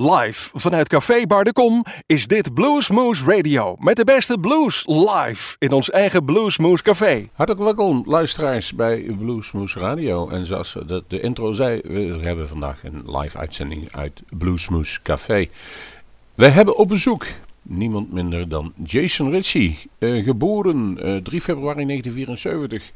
Live 0.00 0.50
vanuit 0.54 0.88
Café 0.88 1.26
Bar 1.26 1.44
de 1.44 1.52
Kom 1.52 1.84
is 2.06 2.26
dit 2.26 2.54
Bluesmoose 2.54 3.24
Radio. 3.24 3.76
Met 3.78 3.96
de 3.96 4.04
beste 4.04 4.38
blues 4.38 4.84
live 4.86 5.56
in 5.58 5.72
ons 5.72 5.90
eigen 5.90 6.24
Bluesmoose 6.24 6.82
Café. 6.82 7.28
Hartelijk 7.32 7.64
welkom 7.64 8.02
luisteraars 8.06 8.74
bij 8.74 9.00
Bluesmoose 9.18 9.78
Radio. 9.78 10.28
En 10.28 10.46
zoals 10.46 10.76
de, 10.86 11.04
de 11.08 11.20
intro 11.20 11.52
zei, 11.52 11.80
we 11.84 12.18
hebben 12.20 12.48
vandaag 12.48 12.84
een 12.84 13.00
live 13.18 13.38
uitzending 13.38 13.88
uit 13.92 14.22
Bluesmoose 14.30 15.02
Café. 15.02 15.48
We 16.34 16.48
hebben 16.48 16.76
op 16.76 16.88
bezoek 16.88 17.26
niemand 17.68 18.12
minder 18.12 18.48
dan 18.48 18.72
Jason 18.84 19.30
Ritchie. 19.30 19.78
Uh, 19.98 20.24
geboren 20.24 21.06
uh, 21.06 21.16
3 21.22 21.40
februari 21.40 21.84
1974 21.84 22.90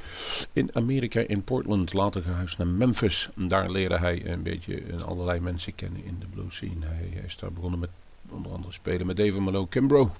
in 0.53 0.71
Amerika 0.73 1.21
in 1.21 1.43
Portland. 1.43 1.93
Later 1.93 2.23
gehuisd 2.23 2.59
naar 2.59 2.67
Memphis. 2.67 3.31
Daar 3.35 3.71
leerde 3.71 3.99
hij 3.99 4.27
een 4.27 4.43
beetje 4.43 4.83
allerlei 5.05 5.41
mensen 5.41 5.75
kennen 5.75 6.05
in 6.05 6.17
de 6.21 6.27
blues 6.35 6.55
scene. 6.55 6.87
Hij 6.87 7.23
is 7.27 7.37
daar 7.37 7.53
begonnen 7.53 7.79
met 7.79 7.91
onder 8.31 8.53
andere 8.53 8.73
spelen 8.73 9.07
met 9.07 9.17
David 9.17 9.39
Malone 9.39 9.69
Kimbrough. 9.69 10.13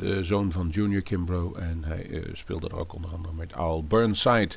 De 0.00 0.18
zoon 0.22 0.52
van 0.52 0.68
Junior 0.68 1.02
Kimbrough. 1.02 1.62
En 1.62 1.84
hij 1.84 2.22
speelde 2.32 2.68
er 2.68 2.76
ook 2.76 2.94
onder 2.94 3.10
andere 3.10 3.34
met 3.34 3.54
Al 3.54 3.84
Burnside. 3.84 4.56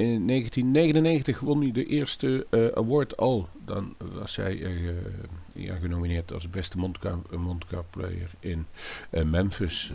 In 0.00 0.26
1999 0.26 1.40
won 1.40 1.60
hij 1.60 1.72
de 1.72 1.86
eerste 1.86 2.46
uh, 2.50 2.66
award 2.74 3.16
al. 3.16 3.48
Dan 3.64 3.94
was 3.98 4.36
hij 4.36 4.56
uh, 4.56 4.90
ja, 5.52 5.74
genomineerd 5.74 6.32
als 6.32 6.50
beste 6.50 6.78
mondkap 7.30 7.86
player 7.90 8.30
in 8.38 8.66
uh, 9.10 9.22
Memphis. 9.22 9.92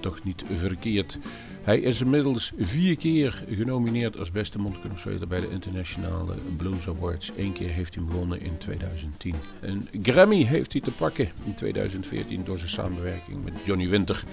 Toch 0.00 0.24
niet 0.24 0.44
verkeerd. 0.54 1.18
Hij 1.62 1.80
is 1.80 2.00
inmiddels 2.00 2.52
vier 2.58 2.96
keer 2.96 3.44
genomineerd 3.50 4.18
als 4.18 4.30
beste 4.30 4.58
mondkapspeler 4.58 5.28
bij 5.28 5.40
de 5.40 5.50
Internationale 5.50 6.34
Blues 6.56 6.88
Awards. 6.88 7.32
Eén 7.36 7.52
keer 7.52 7.70
heeft 7.70 7.94
hij 7.94 8.04
gewonnen 8.08 8.40
in 8.40 8.58
2010. 8.58 9.34
Een 9.60 9.88
Grammy 10.02 10.44
heeft 10.44 10.72
hij 10.72 10.82
te 10.82 10.92
pakken 10.92 11.30
in 11.44 11.54
2014 11.54 12.44
door 12.44 12.58
zijn 12.58 12.70
samenwerking 12.70 13.44
met 13.44 13.52
Johnny 13.64 13.88
Winter. 13.88 14.24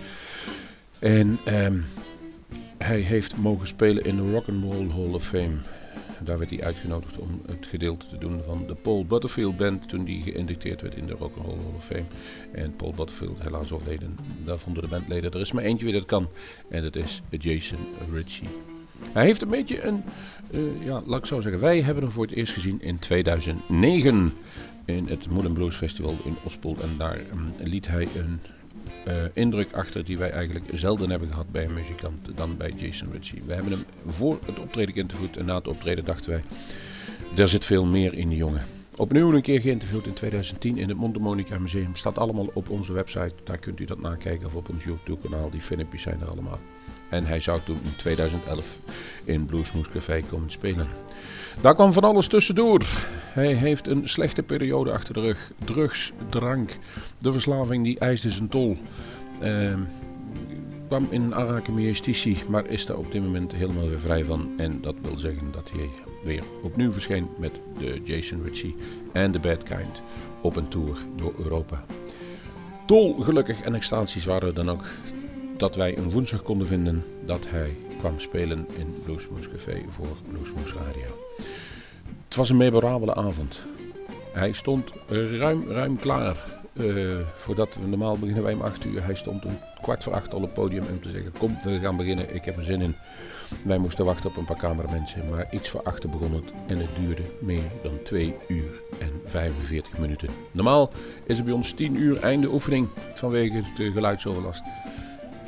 En... 1.00 1.40
Um, 1.48 1.86
hij 2.82 3.00
heeft 3.00 3.38
mogen 3.38 3.68
spelen 3.68 4.04
in 4.04 4.16
de 4.16 4.32
Rock 4.32 4.48
and 4.48 4.64
Roll 4.64 4.90
Hall 4.90 5.14
of 5.14 5.28
Fame. 5.28 5.56
Daar 6.24 6.38
werd 6.38 6.50
hij 6.50 6.64
uitgenodigd 6.64 7.18
om 7.18 7.42
het 7.46 7.68
gedeelte 7.68 8.08
te 8.08 8.18
doen 8.18 8.42
van 8.46 8.64
de 8.68 8.76
Paul 8.76 9.06
Butterfield 9.06 9.58
Band 9.58 9.90
toen 9.90 10.04
die 10.04 10.24
geïndicteerd 10.24 10.82
werd 10.82 10.96
in 10.96 11.06
de 11.06 11.14
Rock 11.14 11.38
and 11.38 11.46
Roll 11.46 11.58
Hall 11.58 11.76
of 11.76 11.86
Fame. 11.86 12.06
En 12.52 12.76
Paul 12.76 12.94
Butterfield 12.94 13.42
helaas 13.42 13.72
overleden. 13.72 14.18
Daar 14.46 14.60
vonden 14.60 14.84
de 14.84 14.90
bandleden, 14.90 15.32
er 15.32 15.40
is 15.40 15.52
maar 15.52 15.64
eentje 15.64 15.86
wie 15.86 15.94
dat 15.94 16.06
kan. 16.06 16.28
En 16.70 16.82
dat 16.82 16.96
is 16.96 17.22
Jason 17.30 17.80
Ritchie. 18.14 18.48
Hij 19.14 19.26
heeft 19.26 19.42
een 19.42 19.50
beetje 19.50 19.84
een, 19.84 20.04
uh, 20.52 20.86
ja, 20.86 21.02
laat 21.06 21.20
ik 21.20 21.26
zo 21.26 21.42
zeggen, 21.42 21.62
wij 21.62 21.82
hebben 21.82 22.04
hem 22.04 22.12
voor 22.12 22.26
het 22.26 22.36
eerst 22.36 22.54
gezien 22.54 22.82
in 22.82 23.00
2009 23.00 24.34
in 24.86 25.08
het 25.08 25.30
Moulin 25.30 25.54
Blues 25.54 25.76
Festival 25.76 26.18
in 26.24 26.36
Ospel. 26.44 26.78
En 26.82 26.98
daar 26.98 27.20
um, 27.34 27.54
liet 27.60 27.88
hij 27.88 28.08
een 28.16 28.40
uh, 29.08 29.14
indruk 29.34 29.74
achter 29.74 30.06
die 30.06 30.18
wij 30.18 30.32
eigenlijk 30.32 30.66
zelden 30.74 31.10
hebben 31.10 31.30
gehad 31.30 31.52
bij 31.52 31.64
een 31.64 31.74
muzikant 31.74 32.28
dan 32.36 32.58
bij 32.58 32.74
Jason 32.78 33.12
Ritchie. 33.12 33.42
We 33.46 33.54
hebben 33.54 33.72
hem 33.72 33.84
voor 34.08 34.40
het 34.46 34.60
optreden 34.60 34.94
geïnterviewd 34.94 35.38
en 35.38 35.46
na 35.46 35.56
het 35.56 35.68
optreden 35.68 36.06
dachten 36.06 36.30
wij, 36.30 36.44
er 37.38 37.48
zit 37.48 37.66
veel 37.66 37.86
meer 37.86 38.14
in 38.14 38.28
die 38.28 38.38
jongen. 38.38 38.62
Opnieuw 38.96 39.34
een 39.34 39.42
keer 39.42 39.62
geïnterviewd 39.62 40.06
in 40.06 40.14
2010 40.14 40.78
in 40.78 40.90
het 40.90 40.98
Monte 40.98 41.20
Museum. 41.60 41.96
Staat 41.96 42.18
allemaal 42.18 42.50
op 42.54 42.70
onze 42.70 42.94
website, 42.94 43.34
daar 43.44 43.58
kunt 43.58 43.80
u 43.80 43.86
dat 43.86 44.02
nakijken 44.02 44.48
of 44.48 44.56
op 44.56 44.70
ons 44.70 44.84
YouTube 44.84 45.30
kanaal. 45.30 45.50
Die 45.50 45.62
filmpjes 45.62 46.02
zijn 46.02 46.22
er 46.22 46.30
allemaal. 46.30 46.60
En 47.12 47.26
hij 47.26 47.40
zou 47.40 47.60
toen 47.66 47.80
in 47.84 47.96
2011 47.96 48.80
in 49.24 49.46
Bluesmoes 49.46 49.88
Café 49.88 50.22
komen 50.30 50.52
spelen. 50.52 50.88
Daar 51.62 51.76
kwam 51.76 51.94
van 51.94 52.04
alles 52.04 52.28
tussendoor. 52.28 52.82
Hij 53.34 53.54
heeft 53.54 53.88
een 53.88 54.10
slechte 54.10 54.44
periode 54.44 54.92
achter 54.92 55.14
de 55.14 55.20
rug. 55.20 55.52
Drugs, 55.66 56.12
drank, 56.30 56.78
de 57.18 57.32
verslaving 57.32 57.84
die 57.84 58.00
eiste 58.00 58.30
zijn 58.30 58.48
tol. 58.48 58.78
Uh, 59.42 59.74
kwam 60.88 61.08
in 61.10 61.36
Arakenmiestici, 61.36 62.38
maar 62.48 62.66
is 62.66 62.86
daar 62.86 62.98
op 62.98 63.12
dit 63.12 63.22
moment 63.22 63.56
helemaal 63.56 63.88
weer 63.88 64.00
vrij 64.00 64.26
van. 64.26 64.50
En 64.58 64.82
dat 64.82 64.96
wil 65.02 65.18
zeggen 65.18 65.52
dat 65.52 65.72
hij 65.72 65.90
weer 66.24 66.44
opnieuw 66.64 66.92
verscheen 66.92 67.28
met 67.40 67.62
de 67.80 68.02
Jason 68.04 68.44
Ritchie 68.44 68.76
en 69.14 69.32
The 69.32 69.40
Bad 69.40 69.64
Kind 69.64 70.02
op 70.42 70.56
een 70.56 70.68
tour 70.68 70.98
door 71.16 71.34
Europa. 71.38 71.86
Dol 72.86 73.16
gelukkig 73.20 73.62
en 73.62 73.76
extatisch 73.76 74.26
waren 74.26 74.48
we 74.48 74.54
dan 74.54 74.70
ook 74.70 74.84
dat 75.62 75.76
wij 75.76 75.98
een 75.98 76.12
woensdag 76.12 76.42
konden 76.42 76.68
vinden 76.68 77.04
dat 77.26 77.48
hij 77.50 77.76
kwam 77.98 78.20
spelen 78.20 78.68
in 78.78 78.96
Bluesmoes 79.06 79.50
Café 79.50 79.82
voor 79.90 80.18
Bluesmoes 80.32 80.74
Radio. 80.74 81.18
Het 82.26 82.36
was 82.36 82.50
een 82.50 82.58
memorabele 82.58 83.16
avond. 83.16 83.60
Hij 84.32 84.54
stond 84.54 84.92
ruim, 85.08 85.72
ruim 85.72 86.00
klaar. 86.00 86.60
Uh, 86.74 87.16
voordat 87.36 87.76
we 87.76 87.88
normaal 87.88 88.18
beginnen 88.18 88.44
wij 88.44 88.54
om 88.54 88.62
8 88.62 88.86
uur. 88.86 89.04
Hij 89.04 89.16
stond 89.16 89.46
een 89.46 89.60
kwart 89.82 90.04
voor 90.04 90.14
acht 90.14 90.34
al 90.34 90.38
op 90.38 90.44
het 90.44 90.54
podium 90.54 90.84
om 90.92 91.02
te 91.02 91.12
zeggen: 91.12 91.32
Kom, 91.38 91.58
we 91.64 91.80
gaan 91.80 91.98
beginnen. 91.98 92.36
Ik 92.36 92.46
heb 92.46 92.58
er 92.58 92.64
zin 92.64 92.82
in. 92.82 92.96
Wij 93.64 93.78
moesten 93.78 94.06
wachten 94.06 94.30
op 94.30 94.38
een 94.38 94.46
paar 94.46 94.58
cameramensen. 94.58 95.30
Maar 95.30 95.48
iets 95.52 95.70
voor 95.70 95.84
achter 95.84 96.10
begon 96.10 96.34
het. 96.34 96.54
En 96.68 96.78
het 96.78 96.96
duurde 97.00 97.24
meer 97.40 97.72
dan 97.84 98.04
2 98.04 98.36
uur 98.48 98.82
en 99.00 99.22
45 99.26 99.98
minuten. 99.98 100.30
Normaal 100.52 100.92
is 101.26 101.36
het 101.36 101.46
bij 101.46 101.54
ons 101.54 101.72
10 101.72 101.96
uur 101.96 102.20
einde 102.24 102.52
oefening 102.52 102.88
vanwege 103.14 103.64
de 103.76 103.92
geluidsoverlast. 103.92 104.64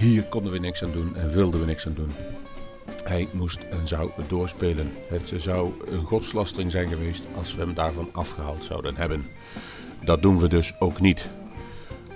Hier 0.03 0.23
konden 0.23 0.51
we 0.51 0.59
niks 0.59 0.83
aan 0.83 0.91
doen 0.91 1.15
en 1.15 1.33
wilden 1.33 1.59
we 1.59 1.65
niks 1.65 1.87
aan 1.87 1.93
doen. 1.93 2.11
Hij 3.03 3.27
moest 3.31 3.59
en 3.71 3.87
zou 3.87 4.09
doorspelen. 4.27 4.91
Het 5.07 5.33
zou 5.37 5.71
een 5.91 6.03
godslastering 6.03 6.71
zijn 6.71 6.87
geweest 6.87 7.23
als 7.37 7.55
we 7.55 7.61
hem 7.61 7.73
daarvan 7.73 8.09
afgehaald 8.11 8.63
zouden 8.63 8.95
hebben. 8.95 9.25
Dat 10.05 10.21
doen 10.21 10.37
we 10.37 10.47
dus 10.47 10.73
ook 10.79 10.99
niet. 10.99 11.27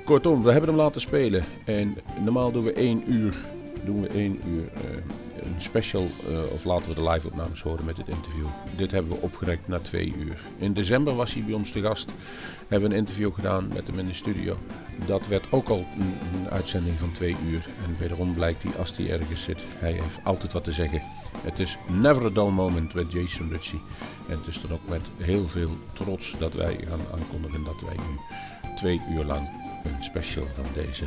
Kortom, 0.06 0.44
we 0.44 0.52
hebben 0.52 0.70
hem 0.70 0.80
laten 0.80 1.02
spelen. 1.02 1.44
En 1.66 1.98
normaal 2.24 2.52
doen 2.52 2.64
we 2.64 2.74
één 2.74 3.12
uur, 3.12 3.36
doen 3.84 4.02
we 4.02 4.08
één 4.08 4.40
uur 4.48 4.64
uh, 4.64 5.44
een 5.44 5.62
special, 5.62 6.08
uh, 6.30 6.52
of 6.52 6.64
laten 6.64 6.88
we 6.88 6.96
de 6.96 7.09
live 7.09 7.28
opnames 7.28 7.62
horen 7.62 7.86
met 7.86 7.96
dit 7.96 8.08
interview. 8.08 8.46
Dit 8.75 8.92
hebben 8.92 9.12
we 9.12 9.22
opgerekt 9.22 9.68
na 9.68 9.80
twee 9.80 10.14
uur. 10.18 10.38
In 10.58 10.74
december 10.74 11.16
was 11.16 11.34
hij 11.34 11.44
bij 11.44 11.54
ons 11.54 11.72
te 11.72 11.81
gast. 11.81 12.12
Hebben 12.67 12.91
een 12.91 12.97
interview 12.97 13.33
gedaan 13.33 13.67
met 13.67 13.88
hem 13.88 14.00
in 14.00 14.05
de 14.05 14.13
studio. 14.13 14.57
Dat 15.05 15.28
werd 15.28 15.45
ook 15.50 15.69
al 15.69 15.85
een, 16.00 16.13
een 16.33 16.50
uitzending 16.50 17.00
van 17.00 17.11
twee 17.11 17.35
uur. 17.45 17.66
En 17.85 17.95
wederom 18.00 18.33
blijkt 18.33 18.63
hij, 18.63 18.72
als 18.78 18.97
hij 18.97 19.11
ergens 19.11 19.44
zit, 19.44 19.61
hij 19.79 19.91
heeft 19.91 20.19
altijd 20.23 20.53
wat 20.53 20.63
te 20.63 20.72
zeggen. 20.72 21.01
Het 21.41 21.59
is 21.59 21.77
never 21.88 22.25
a 22.25 22.29
dull 22.29 22.50
moment 22.50 22.94
met 22.94 23.11
Jason 23.11 23.50
Ritchie. 23.50 23.81
En 24.27 24.38
het 24.38 24.47
is 24.47 24.61
dan 24.61 24.72
ook 24.72 24.89
met 24.89 25.03
heel 25.17 25.47
veel 25.47 25.72
trots 25.94 26.35
dat 26.39 26.53
wij 26.53 26.79
gaan 26.88 27.19
aankondigen 27.19 27.63
dat 27.63 27.81
wij 27.81 27.95
nu 27.95 28.19
twee 28.75 29.01
uur 29.11 29.23
lang 29.23 29.50
een 29.83 30.03
special 30.03 30.45
van 30.56 30.66
deze 30.73 31.06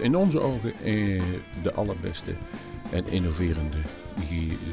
in 0.00 0.16
onze 0.16 0.40
ogen 0.40 0.74
eh, 0.84 1.22
de 1.62 1.72
allerbeste 1.74 2.34
en 2.90 3.08
innoverende 3.08 3.76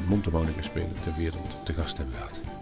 mondharmonica 0.08 0.62
speler 0.62 1.00
ter 1.00 1.14
wereld 1.16 1.56
te 1.64 1.72
gast 1.72 1.96
hebben 1.96 2.14
gehad. 2.14 2.57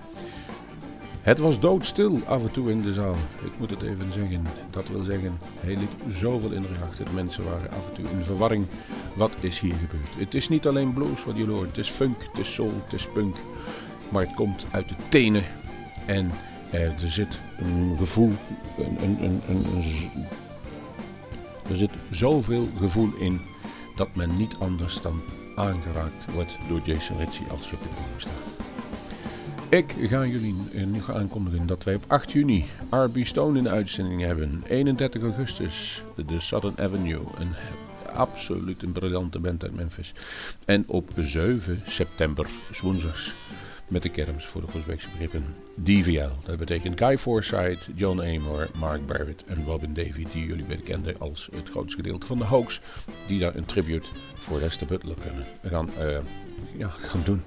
Het 1.27 1.39
was 1.39 1.61
doodstil 1.61 2.21
af 2.27 2.43
en 2.43 2.51
toe 2.51 2.71
in 2.71 2.83
de 2.83 2.93
zaal. 2.93 3.15
Ik 3.45 3.53
moet 3.59 3.71
het 3.71 3.83
even 3.83 4.13
zeggen. 4.13 4.47
Dat 4.71 4.89
wil 4.89 5.03
zeggen, 5.03 5.39
hij 5.61 5.77
liet 5.77 6.15
zoveel 6.17 6.51
indruk 6.53 6.77
achter. 6.89 7.05
De 7.05 7.11
mensen 7.11 7.45
waren 7.45 7.71
af 7.71 7.89
en 7.89 7.95
toe 7.95 8.11
in 8.11 8.25
verwarring. 8.25 8.67
Wat 9.15 9.33
is 9.41 9.59
hier 9.59 9.75
gebeurd? 9.75 10.09
Het 10.19 10.35
is 10.35 10.49
niet 10.49 10.67
alleen 10.67 10.93
blues 10.93 11.25
wat 11.25 11.39
je 11.39 11.47
hoort. 11.47 11.69
Het 11.69 11.79
is 11.79 11.89
funk, 11.89 12.17
het 12.33 12.39
is 12.39 12.55
soul, 12.55 12.73
het 12.85 12.93
is 12.93 13.09
punk. 13.13 13.37
Maar 14.09 14.23
het 14.23 14.35
komt 14.35 14.65
uit 14.71 14.89
de 14.89 14.95
tenen. 15.09 15.43
En 16.05 16.31
er 16.71 16.95
zit 16.97 17.39
een 17.59 17.95
gevoel, 17.99 18.33
een, 18.79 19.23
een, 19.23 19.41
een, 19.49 19.63
er 21.71 21.77
zit 21.77 21.91
zoveel 22.11 22.69
gevoel 22.79 23.11
in 23.19 23.41
dat 23.97 24.09
men 24.15 24.37
niet 24.37 24.55
anders 24.59 25.01
dan 25.01 25.21
aangeraakt 25.57 26.33
wordt 26.33 26.57
door 26.69 26.81
Jason 26.85 27.19
Ritchie 27.19 27.47
als 27.51 27.71
je 27.71 27.77
op 27.77 27.83
podium 27.83 28.21
staat. 28.21 28.66
Ik 29.69 29.95
ga 29.99 30.27
jullie 30.27 30.55
nu 30.87 31.03
gaan 31.03 31.17
aankondigen 31.17 31.67
dat 31.67 31.85
wij 31.85 31.95
op 31.95 32.05
8 32.07 32.33
juni 32.33 32.65
R.B. 32.91 33.19
Stone 33.21 33.59
in 33.59 33.65
de 33.65 33.71
uitzending 33.71 34.21
hebben. 34.21 34.63
31 34.69 35.23
augustus 35.23 36.03
de 36.27 36.41
Southern 36.41 36.79
Avenue, 36.79 37.21
een 37.39 37.55
absoluut 38.13 38.83
een 38.83 38.93
briljante 38.93 39.39
band 39.39 39.63
uit 39.63 39.75
Memphis. 39.75 40.13
En 40.65 40.85
op 40.89 41.11
7 41.17 41.83
september, 41.87 42.47
woensdags, 42.83 43.33
met 43.89 44.03
de 44.03 44.09
kermis 44.09 44.45
voor 44.45 44.61
de 44.61 44.67
Goesbeekse 44.67 45.09
begrippen 45.11 45.45
DVL. 45.75 46.31
Dat 46.45 46.59
betekent 46.59 46.99
Guy 46.99 47.19
Forsyth, 47.19 47.89
John 47.95 48.21
Amor, 48.21 48.69
Mark 48.79 49.07
Barrett 49.07 49.45
en 49.45 49.65
Robin 49.65 49.95
Davy, 49.95 50.27
die 50.33 50.47
jullie 50.47 50.65
bekenden 50.65 51.15
als 51.19 51.49
het 51.53 51.69
grootste 51.69 51.97
gedeelte 51.97 52.27
van 52.27 52.39
de 52.39 52.45
hoax, 52.45 52.81
die 53.27 53.39
daar 53.39 53.55
een 53.55 53.65
tribute 53.65 54.09
voor 54.35 54.59
Lester 54.59 54.87
Butler 54.87 55.17
kunnen 55.23 55.47
gaan, 55.65 55.91
uh, 55.99 56.19
ja, 56.77 56.89
gaan 56.89 57.23
doen. 57.25 57.43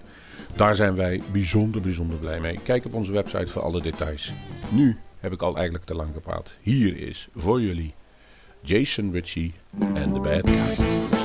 Daar 0.56 0.76
zijn 0.76 0.96
wij 0.96 1.22
bijzonder, 1.32 1.82
bijzonder 1.82 2.18
blij 2.18 2.40
mee. 2.40 2.60
Kijk 2.64 2.86
op 2.86 2.94
onze 2.94 3.12
website 3.12 3.48
voor 3.48 3.62
alle 3.62 3.82
details. 3.82 4.34
Nu 4.70 4.98
heb 5.20 5.32
ik 5.34 5.42
al 5.42 5.56
eigenlijk 5.56 5.86
te 5.86 5.96
lang 5.96 6.10
gepraat. 6.14 6.52
Hier 6.62 6.98
is 6.98 7.28
voor 7.36 7.62
jullie 7.62 7.94
Jason 8.62 9.12
Ritchie 9.12 9.54
en 9.94 10.14
The 10.14 10.20
Bad 10.20 10.50
Guy. 10.50 11.19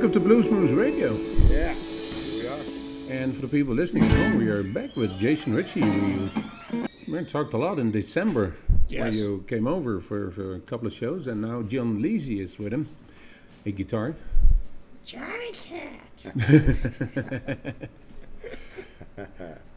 Welcome 0.00 0.12
to 0.12 0.20
Blues 0.28 0.50
Moose 0.50 0.70
Radio. 0.70 1.12
Yeah, 1.50 1.74
here 1.74 2.42
we 2.42 2.48
are. 2.48 3.12
And 3.20 3.34
for 3.36 3.42
the 3.42 3.48
people 3.48 3.74
listening 3.74 4.04
at 4.04 4.12
home, 4.12 4.38
we 4.38 4.48
are 4.48 4.62
back 4.62 4.96
with 4.96 5.18
Jason 5.18 5.54
Ricci. 5.54 5.82
We, 5.82 6.30
we 7.06 7.22
talked 7.26 7.52
a 7.52 7.58
lot 7.58 7.78
in 7.78 7.90
December 7.90 8.54
where 8.88 9.08
Yes. 9.08 9.14
you 9.16 9.44
came 9.46 9.66
over 9.66 10.00
for, 10.00 10.30
for 10.30 10.54
a 10.54 10.60
couple 10.60 10.86
of 10.86 10.94
shows, 10.94 11.26
and 11.26 11.42
now 11.42 11.60
John 11.60 11.98
Lisi 12.02 12.40
is 12.40 12.58
with 12.58 12.72
him, 12.72 12.88
a 13.66 13.72
guitar. 13.72 14.14
Johnny 15.04 15.52
Cat. 15.52 16.30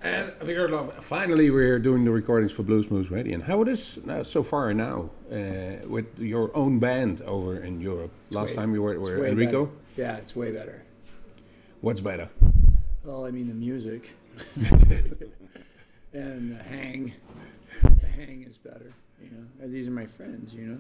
And 0.04 0.34
we 0.46 0.54
heard 0.54 0.72
of, 0.74 0.94
finally 1.04 1.50
we're 1.50 1.80
doing 1.80 2.04
the 2.04 2.12
recordings 2.12 2.52
for 2.52 2.64
Blues 2.64 2.90
Moose 2.92 3.10
Radio. 3.10 3.34
And 3.36 3.44
how 3.44 3.62
it 3.62 3.68
is 3.68 4.00
now, 4.06 4.24
so 4.24 4.44
far 4.44 4.74
now 4.74 5.12
uh, 5.32 5.88
with 5.88 6.20
your 6.20 6.56
own 6.56 6.80
band 6.80 7.22
over 7.22 7.58
in 7.58 7.80
Europe? 7.82 8.12
Last 8.32 8.50
way- 8.52 8.56
time 8.56 8.74
you 8.74 8.82
were, 8.82 8.94
It's 8.94 9.02
were 9.02 9.26
Enrico. 9.26 9.66
better. 9.66 9.78
Yeah, 9.96 10.18
it's 10.18 10.36
way 10.36 10.52
better. 10.52 10.84
What's 11.82 12.02
better? 12.02 12.30
Well, 13.04 13.26
I 13.26 13.32
mean 13.32 13.48
the 13.48 13.54
music 13.54 14.12
and 16.14 16.52
the 16.58 16.64
hang. 16.64 17.14
The 17.82 18.08
hang 18.08 18.44
is 18.50 18.58
better. 18.58 18.94
You 19.22 19.30
know, 19.32 19.46
as 19.62 19.72
these 19.72 19.88
are 19.88 19.92
my 19.92 20.06
friends. 20.06 20.54
You 20.54 20.66
know. 20.66 20.78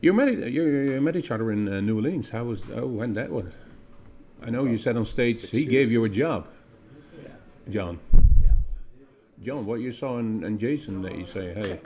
You 0.00 0.12
met 0.12 0.28
you, 0.50 0.62
you 0.64 1.00
met 1.00 1.16
each 1.16 1.30
other 1.30 1.50
in 1.52 1.68
uh, 1.68 1.80
New 1.80 1.96
Orleans. 1.96 2.30
How 2.30 2.44
was 2.44 2.64
oh 2.74 2.86
when 2.86 3.12
that 3.14 3.30
was? 3.30 3.46
I 4.44 4.50
know 4.50 4.64
you 4.64 4.76
said 4.78 4.96
on 4.96 5.04
stage 5.04 5.50
he 5.50 5.60
years 5.60 5.70
gave 5.70 5.92
you 5.92 6.04
a 6.04 6.08
job, 6.08 6.46
Yeah. 6.46 6.50
John. 7.68 7.98
Yeah. 8.42 8.50
John, 9.42 9.66
what 9.66 9.80
you 9.80 9.92
saw 9.92 10.18
in, 10.18 10.44
in 10.44 10.58
Jason 10.58 11.02
that 11.02 11.16
you 11.16 11.24
say, 11.24 11.52
hey, 11.54 11.80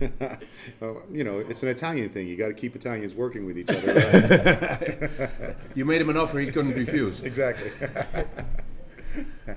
Well, 0.80 1.02
you 1.10 1.24
know, 1.24 1.38
it's 1.38 1.62
an 1.62 1.68
Italian 1.68 2.10
thing. 2.10 2.28
You 2.28 2.36
got 2.36 2.48
to 2.48 2.54
keep 2.54 2.74
Italians 2.76 3.14
working 3.14 3.46
with 3.46 3.58
each 3.58 3.70
other. 3.70 5.30
right? 5.40 5.56
you 5.74 5.84
made 5.84 6.00
him 6.00 6.10
an 6.10 6.16
offer 6.16 6.38
he 6.38 6.50
couldn't 6.50 6.74
refuse. 6.74 7.20
exactly. 7.22 7.70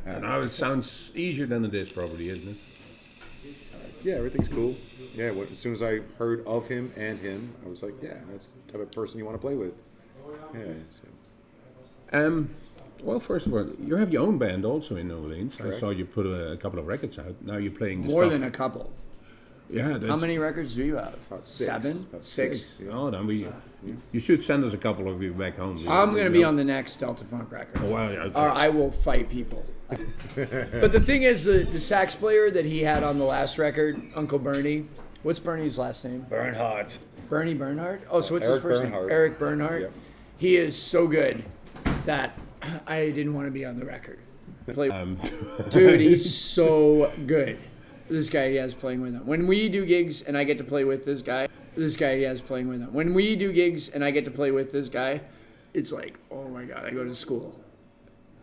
And 0.05 0.21
now 0.21 0.41
it 0.41 0.51
sounds 0.51 1.11
easier 1.15 1.45
than 1.45 1.65
it 1.65 1.73
is, 1.73 1.89
probably, 1.89 2.29
isn't 2.29 2.49
it? 2.49 2.57
yeah, 4.03 4.15
everything's 4.15 4.47
cool. 4.47 4.75
Yeah, 5.15 5.31
when, 5.31 5.47
as 5.47 5.59
soon 5.59 5.73
as 5.73 5.81
I 5.81 5.99
heard 6.17 6.45
of 6.45 6.67
him 6.67 6.93
and 6.95 7.19
him, 7.19 7.53
I 7.65 7.69
was 7.69 7.83
like, 7.83 7.95
yeah, 8.01 8.17
that's 8.31 8.51
the 8.51 8.71
type 8.71 8.81
of 8.81 8.91
person 8.91 9.17
you 9.17 9.25
want 9.25 9.35
to 9.35 9.41
play 9.41 9.55
with. 9.55 9.73
Yeah. 10.53 10.73
So. 10.91 11.07
Um, 12.13 12.49
well, 13.03 13.19
first 13.19 13.47
of 13.47 13.53
all, 13.53 13.67
you 13.79 13.95
have 13.95 14.11
your 14.11 14.23
own 14.23 14.37
band 14.37 14.65
also 14.65 14.95
in 14.95 15.07
New 15.07 15.21
Orleans. 15.21 15.59
I 15.61 15.71
saw 15.71 15.89
you 15.89 16.05
put 16.05 16.25
a, 16.25 16.53
a 16.53 16.57
couple 16.57 16.79
of 16.79 16.87
records 16.87 17.17
out. 17.19 17.35
Now 17.41 17.57
you're 17.57 17.71
playing 17.71 18.03
the 18.03 18.09
More 18.09 18.23
stuff. 18.23 18.33
than 18.33 18.43
a 18.43 18.51
couple. 18.51 18.91
Yeah, 19.69 19.97
that's, 19.97 20.05
How 20.05 20.17
many 20.17 20.37
records 20.37 20.75
do 20.75 20.83
you 20.85 20.95
have? 20.95 21.17
About 21.29 21.47
six. 21.47 21.67
Seven? 21.67 21.91
About 22.09 22.25
six? 22.25 22.61
six. 22.61 22.81
Yeah. 22.85 22.91
Oh, 22.93 23.11
then 23.11 23.27
we. 23.27 23.47
You 24.11 24.19
should 24.19 24.43
send 24.43 24.63
us 24.63 24.73
a 24.73 24.77
couple 24.77 25.09
of 25.09 25.21
you 25.21 25.33
back 25.33 25.57
home. 25.57 25.77
I'm 25.89 26.15
gonna 26.15 26.29
be 26.29 26.43
on 26.43 26.55
the 26.55 26.63
next 26.63 26.95
Delta 26.97 27.25
Funk 27.25 27.51
record. 27.51 27.81
Oh, 27.83 27.91
well, 27.91 28.11
yeah, 28.13 28.29
or 28.33 28.49
I 28.49 28.69
will 28.69 28.91
fight 28.91 29.29
people. 29.29 29.65
but 29.89 30.91
the 30.91 31.01
thing 31.03 31.23
is, 31.23 31.43
the, 31.43 31.59
the 31.59 31.79
sax 31.79 32.15
player 32.15 32.49
that 32.49 32.65
he 32.65 32.81
had 32.81 33.03
on 33.03 33.19
the 33.19 33.25
last 33.25 33.57
record, 33.57 34.01
Uncle 34.15 34.39
Bernie. 34.39 34.85
What's 35.23 35.39
Bernie's 35.39 35.77
last 35.77 36.03
name? 36.05 36.25
Bernhardt. 36.29 36.97
Bernie 37.29 37.53
Bernhardt. 37.53 38.01
Oh, 38.09 38.21
so 38.21 38.33
what's 38.35 38.47
Eric 38.47 38.55
his 38.55 38.63
first 38.63 38.81
Bernhardt. 38.83 39.03
name? 39.07 39.11
Eric 39.11 39.39
Bernhardt. 39.39 39.81
Yep. 39.81 39.91
He 40.37 40.55
is 40.55 40.81
so 40.81 41.07
good 41.07 41.43
that 42.05 42.37
I 42.87 43.11
didn't 43.11 43.33
want 43.33 43.47
to 43.47 43.51
be 43.51 43.65
on 43.65 43.77
the 43.77 43.85
record. 43.85 44.19
Play, 44.73 44.89
Um, 44.89 45.17
dude, 45.69 45.99
he's 45.99 46.33
so 46.35 47.11
good. 47.25 47.57
This 48.09 48.29
guy 48.29 48.49
he 48.49 48.55
has 48.55 48.73
playing 48.73 49.01
with 49.01 49.13
him. 49.13 49.25
When 49.25 49.47
we 49.47 49.67
do 49.69 49.85
gigs 49.85 50.21
and 50.21 50.37
I 50.37 50.43
get 50.45 50.57
to 50.59 50.63
play 50.63 50.83
with 50.85 51.05
this 51.05 51.21
guy, 51.21 51.47
this 51.75 51.95
guy 51.97 52.17
he 52.17 52.23
has 52.23 52.39
playing 52.41 52.67
with 52.69 52.81
him. 52.81 52.93
When 52.93 53.13
we 53.13 53.35
do 53.35 53.51
gigs 53.51 53.89
and 53.89 54.03
I 54.03 54.11
get 54.11 54.23
to 54.25 54.31
play 54.31 54.51
with 54.51 54.71
this 54.71 54.87
guy, 54.87 55.21
it's 55.73 55.91
like, 55.91 56.17
oh 56.31 56.47
my 56.47 56.63
god, 56.63 56.85
I 56.85 56.91
go 56.91 57.03
to 57.03 57.13
school. 57.13 57.59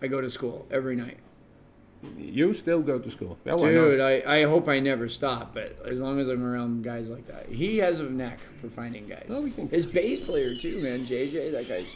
I 0.02 0.06
go 0.06 0.20
to 0.20 0.28
school 0.28 0.66
every 0.70 0.96
night. 0.96 1.16
you 2.18 2.52
still 2.52 2.82
go 2.82 2.98
to 2.98 3.10
school. 3.10 3.38
Yeah, 3.46 3.54
why? 3.54 3.72
Dude, 3.72 4.00
I, 4.00 4.22
I 4.26 4.42
hope 4.44 4.68
I 4.68 4.80
never 4.80 5.08
stop, 5.08 5.54
but 5.54 5.78
as 5.86 5.98
long 5.98 6.20
as 6.20 6.28
I'm 6.28 6.44
around 6.44 6.84
guys 6.84 7.08
like 7.08 7.26
that. 7.28 7.48
He 7.48 7.78
has 7.78 8.00
a 8.00 8.04
knack 8.04 8.40
for 8.60 8.68
finding 8.68 9.08
guys. 9.08 9.28
Oh, 9.30 9.46
His 9.70 9.86
bass 9.86 10.20
player 10.20 10.54
too, 10.54 10.82
man, 10.82 11.06
JJ, 11.06 11.52
that 11.52 11.68
guy's 11.68 11.94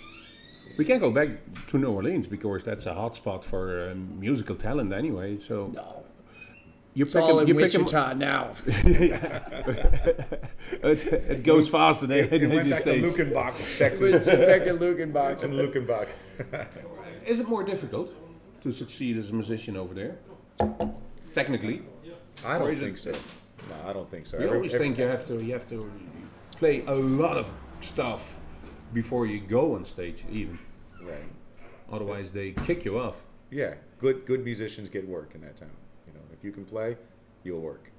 We 0.76 0.84
can 0.84 0.98
go 1.00 1.10
back 1.10 1.28
to 1.68 1.78
New 1.78 1.88
Orleans 1.90 2.26
because 2.28 2.62
that's 2.64 2.86
a 2.86 2.92
hotspot 2.92 3.42
for 3.44 3.90
um, 3.90 4.18
musical 4.20 4.54
talent 4.56 4.92
anyway. 4.92 5.36
So 5.36 5.68
no. 5.74 6.04
you 6.94 7.04
It's 7.04 7.14
pick 7.14 7.22
all 7.22 7.38
him, 7.38 7.42
in 7.42 7.48
you 7.48 7.54
pick 7.56 7.74
him, 7.74 7.82
Wichita 7.84 8.12
now. 8.14 8.52
it, 10.82 11.06
it 11.06 11.42
goes 11.44 11.68
faster 11.68 12.06
than 12.06 12.18
It 12.18 12.32
in 12.42 12.50
went 12.50 12.64
the 12.64 12.70
back 12.70 12.82
to 12.84 12.90
States. 13.02 13.16
Luckenbach, 13.16 13.58
With 13.58 13.78
Texas. 13.78 14.26
Beck 14.26 14.66
and 14.66 14.78
Luckenbach. 14.78 15.44
and 15.44 15.54
Luckenbach. 15.54 16.08
Is 17.26 17.40
it 17.40 17.48
more 17.48 17.62
difficult 17.62 18.12
to 18.62 18.72
succeed 18.72 19.16
as 19.16 19.30
a 19.30 19.34
musician 19.34 19.76
over 19.76 19.94
there? 19.94 20.18
Technically, 21.34 21.82
I 22.44 22.58
don't 22.58 22.70
is 22.70 22.80
it- 22.80 22.84
think 22.84 22.98
so. 22.98 23.12
No, 23.68 23.90
I 23.90 23.92
don't 23.92 24.08
think 24.08 24.26
so. 24.26 24.38
you 24.38 24.44
Every- 24.44 24.56
always 24.56 24.74
every- 24.74 24.86
think 24.86 24.98
you 24.98 25.04
have 25.04 25.24
to 25.26 25.34
you 25.44 25.52
have 25.52 25.68
to 25.68 25.90
play 26.52 26.84
a 26.86 26.94
lot 26.94 27.36
of 27.36 27.50
stuff 27.80 28.37
before 28.92 29.26
you 29.26 29.40
go 29.40 29.74
on 29.74 29.84
stage, 29.84 30.24
even. 30.30 30.58
Right. 31.02 31.22
Otherwise, 31.90 32.30
they 32.30 32.52
kick 32.52 32.84
you 32.84 32.98
off. 32.98 33.22
Yeah, 33.50 33.74
good 33.98 34.26
good 34.26 34.44
musicians 34.44 34.88
get 34.90 35.08
work 35.08 35.34
in 35.34 35.40
that 35.42 35.56
town. 35.56 35.70
You 36.06 36.12
know, 36.12 36.20
if 36.32 36.44
you 36.44 36.52
can 36.52 36.64
play, 36.64 36.96
you'll 37.44 37.60
work. 37.60 37.90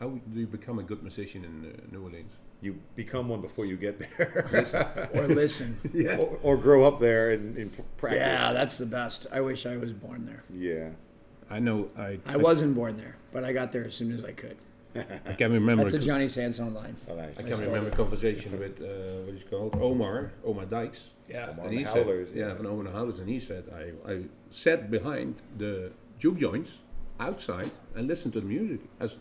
How 0.00 0.08
do 0.08 0.40
you 0.40 0.46
become 0.46 0.78
a 0.78 0.82
good 0.82 1.02
musician 1.02 1.44
in 1.44 1.70
uh, 1.70 1.92
New 1.92 2.02
Orleans? 2.02 2.32
You 2.60 2.80
become 2.96 3.28
one 3.28 3.40
before 3.40 3.66
you 3.66 3.76
get 3.76 3.98
there, 4.00 4.48
Or 5.14 5.26
listen. 5.28 5.78
or, 6.18 6.38
or 6.42 6.56
grow 6.56 6.84
up 6.84 6.98
there 6.98 7.30
and, 7.30 7.56
and 7.56 7.70
practice. 7.98 8.18
Yeah, 8.20 8.52
that's 8.52 8.78
the 8.78 8.86
best. 8.86 9.26
I 9.30 9.40
wish 9.42 9.64
I 9.66 9.76
was 9.76 9.92
born 9.92 10.26
there. 10.26 10.42
yeah. 10.52 10.90
I 11.48 11.60
know 11.60 11.90
I 11.96 12.18
I 12.26 12.36
wasn't 12.38 12.74
born 12.74 12.96
there, 12.96 13.14
but 13.32 13.44
I 13.44 13.52
got 13.52 13.70
there 13.70 13.84
as 13.84 13.94
soon 13.94 14.10
as 14.12 14.24
I 14.24 14.32
could. 14.32 14.56
I 15.26 15.32
can 15.34 15.52
remember 15.52 15.84
That's 15.84 15.94
a 15.94 15.98
a, 15.98 16.00
Johnny 16.00 16.28
Sansone 16.28 16.74
line. 16.74 16.96
Oh, 17.08 17.14
nice. 17.14 17.38
I 17.38 17.42
can 17.42 17.60
remember 17.60 17.88
a 17.88 17.96
conversation 17.96 18.58
with 18.58 18.80
uh, 18.80 19.24
what 19.24 19.34
is 19.34 19.44
called 19.44 19.76
Omar 19.80 20.32
Omar 20.44 20.66
Dykes. 20.66 21.12
Yeah. 21.28 21.50
Omar. 21.50 21.66
And 21.66 21.74
he 21.78 21.84
the 21.84 21.90
said, 21.90 22.06
Howlers, 22.06 22.32
yeah, 22.32 22.46
yeah. 22.48 22.54
van 22.54 22.66
Omen 22.66 22.92
Howlers, 22.92 23.18
and 23.18 23.28
he 23.28 23.38
said, 23.40 23.64
I, 23.74 24.12
I 24.12 24.22
sat 24.50 24.90
behind 24.90 25.36
the 25.56 25.92
juke 26.18 26.38
joints 26.38 26.80
outside 27.20 27.70
and 27.94 28.06
listened 28.08 28.34
to 28.34 28.40
the 28.40 28.46
music 28.46 28.80
as 29.00 29.16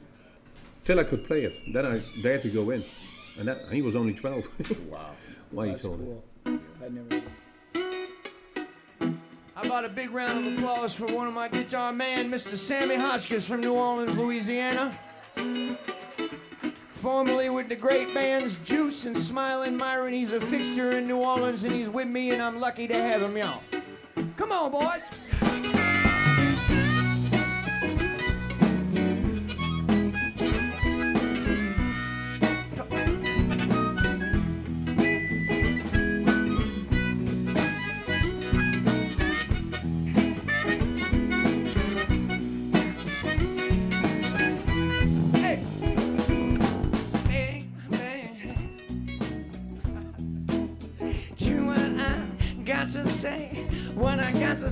till 0.84 1.00
I 1.00 1.04
could 1.04 1.26
play 1.26 1.44
it. 1.44 1.54
Then 1.74 1.86
I 1.86 2.02
dared 2.22 2.42
to 2.44 2.50
go 2.50 2.70
in, 2.72 2.84
and 3.40 3.48
that 3.48 3.58
he 3.72 3.82
was 3.82 3.96
only 3.96 4.14
twelve. 4.14 4.48
Wow. 4.90 5.12
Why 5.52 5.66
he 5.66 5.72
That's 5.72 5.84
told 5.84 6.02
it. 6.02 6.22
cool. 6.46 6.60
I'd 6.84 6.94
never. 6.94 7.24
How 9.54 9.64
about 9.64 9.86
a 9.86 9.90
big 9.90 10.12
round 10.12 10.46
of 10.46 10.54
applause 10.54 10.94
for 10.94 11.06
one 11.08 11.28
of 11.28 11.34
my 11.34 11.48
guitar 11.48 11.94
man, 11.94 12.30
Mr. 12.30 12.58
Sammy 12.58 12.96
Hotchkiss 12.96 13.48
from 13.48 13.62
New 13.62 13.74
Orleans, 13.74 14.18
Louisiana? 14.18 14.98
Formerly 16.94 17.50
with 17.50 17.70
the 17.70 17.76
great 17.76 18.14
bands 18.14 18.58
Juice 18.64 19.06
and 19.06 19.18
Smiling 19.18 19.78
Myron, 19.78 20.14
he's 20.14 20.34
a 20.34 20.42
fixture 20.42 20.98
in 20.98 21.08
New 21.08 21.18
Orleans 21.18 21.64
and 21.64 21.74
he's 21.74 21.90
with 21.90 22.08
me, 22.08 22.32
and 22.32 22.42
I'm 22.42 22.60
lucky 22.60 22.88
to 22.88 22.94
have 22.94 23.22
him, 23.22 23.38
y'all. 23.38 23.62
Come 24.38 24.52
on, 24.52 24.72
boys. 24.72 25.25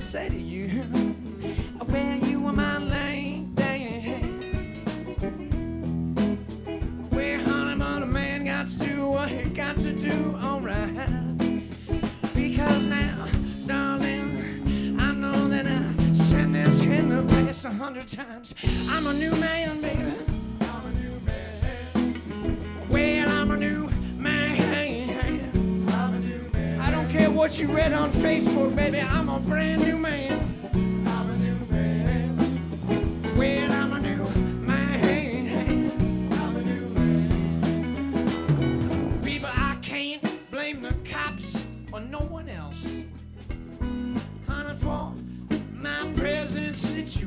Say 0.04 0.28
to 0.28 0.36
you. 0.36 1.13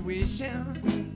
Situation. 0.07 1.06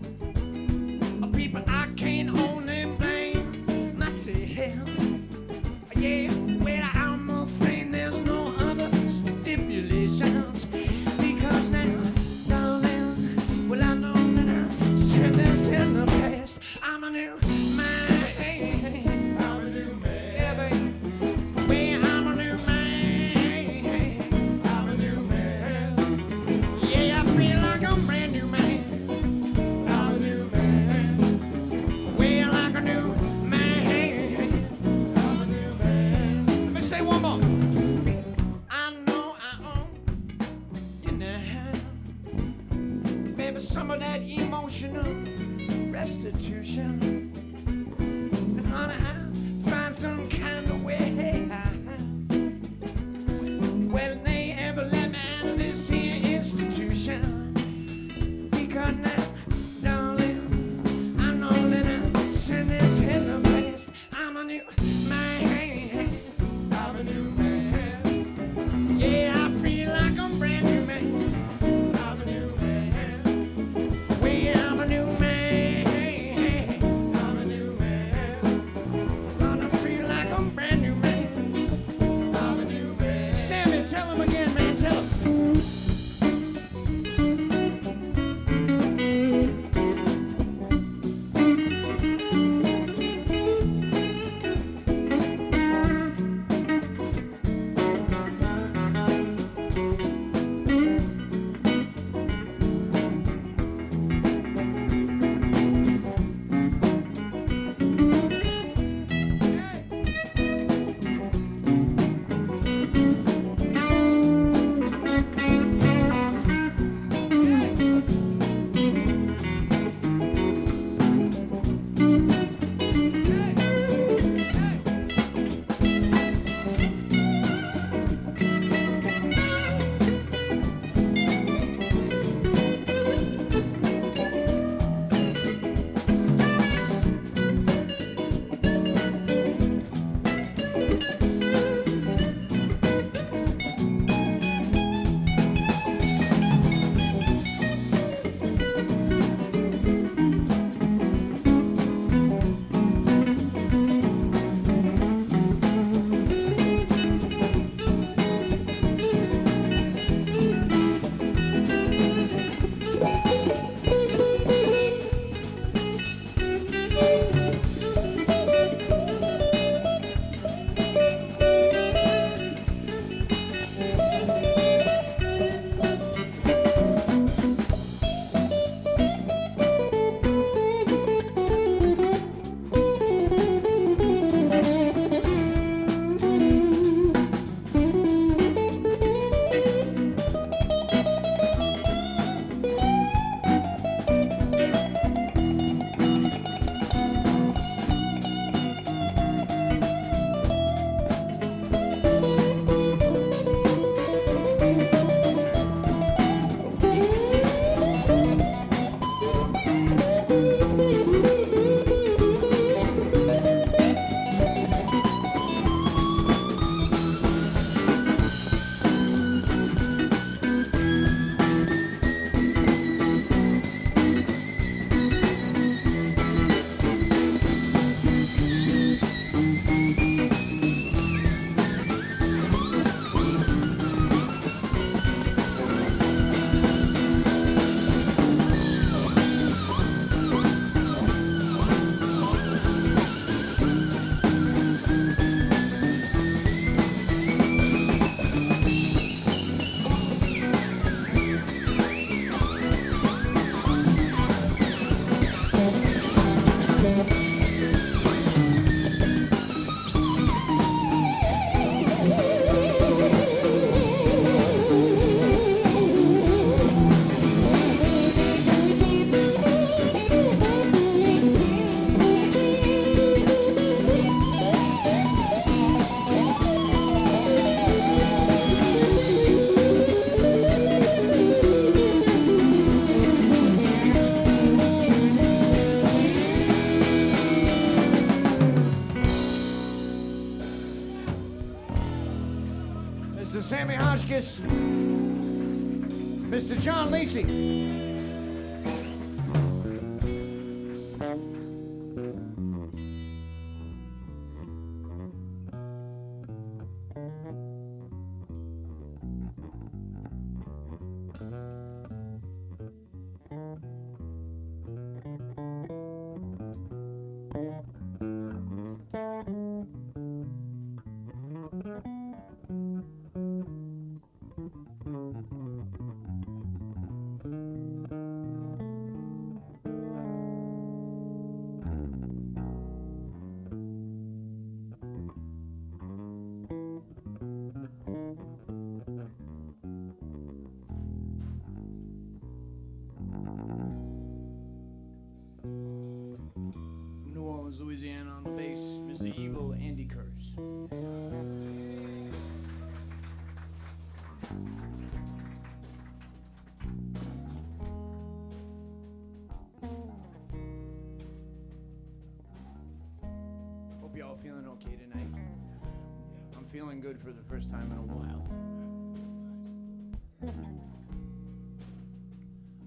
Feeling 366.61 366.79
good 366.79 367.01
for 367.01 367.11
the 367.11 367.23
first 367.23 367.49
time 367.49 367.71
in 367.71 367.77
a 367.79 367.81
while. 367.81 368.27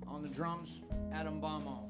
On 0.09 0.21
the 0.21 0.29
drums, 0.29 0.81
Adam 1.13 1.41
Bomo. 1.41 1.85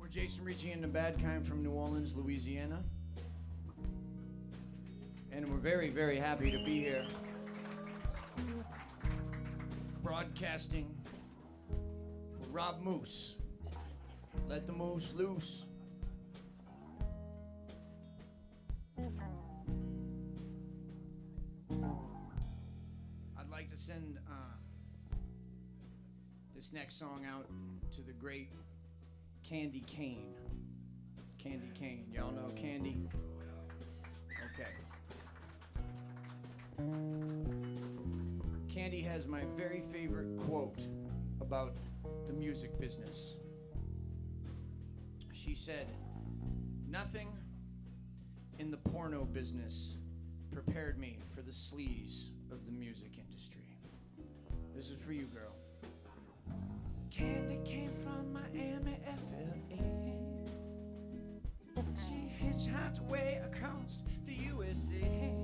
We're 0.00 0.08
Jason 0.08 0.42
Ricci 0.42 0.70
and 0.70 0.82
the 0.82 0.88
Bad 0.88 1.22
Kind 1.22 1.46
from 1.46 1.62
New 1.62 1.72
Orleans, 1.72 2.14
Louisiana. 2.16 2.82
And 5.32 5.46
we're 5.50 5.58
very, 5.58 5.90
very 5.90 6.16
happy 6.16 6.50
to 6.50 6.64
be 6.64 6.80
here. 6.80 7.06
Broadcasting 10.02 10.96
for 12.40 12.48
Rob 12.48 12.80
Moose. 12.80 13.34
Let 14.50 14.66
the 14.66 14.72
moose 14.72 15.14
loose. 15.14 15.64
I'd 23.38 23.48
like 23.48 23.70
to 23.70 23.76
send 23.76 24.18
uh, 24.28 25.14
this 26.52 26.72
next 26.72 26.98
song 26.98 27.24
out 27.32 27.46
to 27.92 28.02
the 28.02 28.10
great 28.10 28.50
Candy 29.48 29.84
Kane. 29.86 30.34
Candy 31.38 31.70
Kane. 31.72 32.06
Y'all 32.12 32.32
know 32.32 32.48
Candy? 32.56 33.08
Okay. 34.52 34.72
Candy 38.68 39.00
has 39.00 39.28
my 39.28 39.42
very 39.56 39.84
favorite 39.92 40.36
quote 40.40 40.88
about 41.40 41.76
the 42.26 42.32
music 42.32 42.76
business. 42.80 43.36
Said, 45.60 45.88
Nothing 46.88 47.28
in 48.58 48.70
the 48.70 48.78
porno 48.78 49.26
business 49.26 49.96
prepared 50.50 50.98
me 50.98 51.18
for 51.34 51.42
the 51.42 51.50
sleaze 51.50 52.30
of 52.50 52.64
the 52.64 52.72
music 52.72 53.18
industry. 53.18 53.76
This 54.74 54.86
is 54.86 54.96
for 55.04 55.12
you, 55.12 55.26
girl. 55.26 55.54
Candy 57.10 57.58
came 57.62 57.92
from 58.02 58.32
Miami, 58.32 58.98
FLA. 59.04 59.50
She 61.94 62.32
hitchhiked 62.42 63.00
way 63.10 63.42
across 63.44 64.02
the 64.24 64.32
USA. 64.32 65.34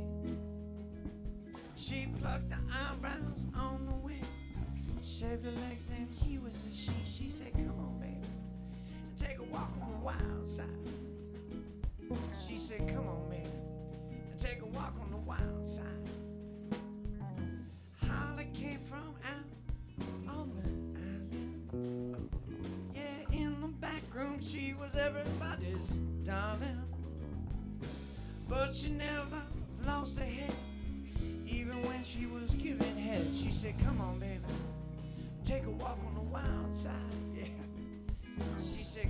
She 1.77 2.09
plucked 2.23 2.51
her 2.53 2.63
eyebrows 2.73 3.45
on 3.55 3.85
the 3.85 3.95
way. 3.97 4.23
Shaved 5.05 5.45
her 5.45 5.51
legs, 5.69 5.85
then 5.85 6.09
he 6.25 6.39
was 6.39 6.55
a 6.55 6.75
she. 6.75 6.93
She 7.05 7.31
said, 7.31 7.53
Come 7.53 7.79
on, 7.79 7.99
baby, 8.01 8.06
take 9.27 9.39
a 9.39 9.43
walk 9.45 9.71
on 9.83 9.91
the 9.91 10.05
wild 10.05 10.47
side. 10.47 10.67
She 12.47 12.59
said, 12.59 12.87
Come 12.89 13.09
on, 13.09 13.29
man, 13.29 13.43
and 14.31 14.39
take 14.39 14.62
a 14.62 14.67
walk 14.67 14.95
on 15.01 15.11
the 15.11 15.17
wild 15.17 15.69
side. 15.69 15.85
Holly 18.07 18.49
came 18.55 18.79
from 18.89 19.15
out 19.25 20.29
on 20.29 20.53
the 20.55 21.81
island. 21.81 22.31
Yeah, 22.95 23.37
in 23.37 23.61
the 23.61 23.67
back 23.67 24.03
room, 24.15 24.41
she 24.41 24.75
was 24.79 24.95
everybody's 24.95 25.89
darling. 26.25 26.83
But 28.49 28.75
she 28.75 28.91
never 28.91 29.43
lost 29.85 30.19
her 30.19 30.25
head. 30.25 30.55
Even 31.47 31.83
when 31.83 32.05
she 32.05 32.27
was 32.27 32.55
giving 32.55 32.97
head, 32.97 33.27
she 33.35 33.51
said, 33.51 33.75
Come 33.83 34.01
on, 34.01 34.16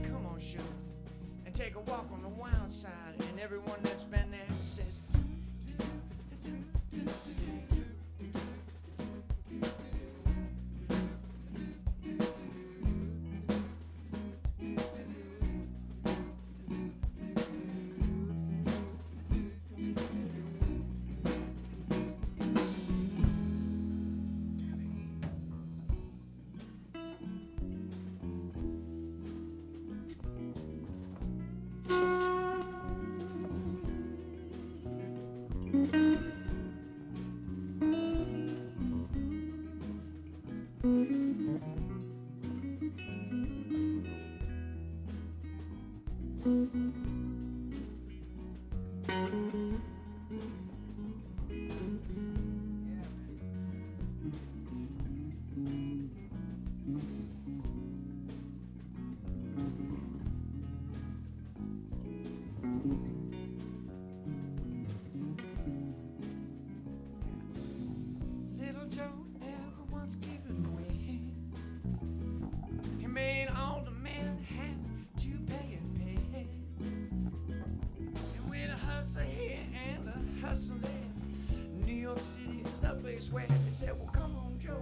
Come 0.06 0.26
on, 0.26 0.38
sugar, 0.40 0.62
and 1.44 1.54
take 1.54 1.74
a 1.74 1.80
walk 1.80 2.08
on 2.12 2.22
the 2.22 2.28
wild 2.28 2.70
side. 2.70 2.90
And 3.18 3.40
everyone 3.40 3.78
that's 3.82 4.04
been 4.04 4.15
the 83.30 83.46
they 83.46 83.72
said, 83.72 83.98
Well, 83.98 84.10
come 84.12 84.36
on, 84.36 84.58
Joe, 84.58 84.80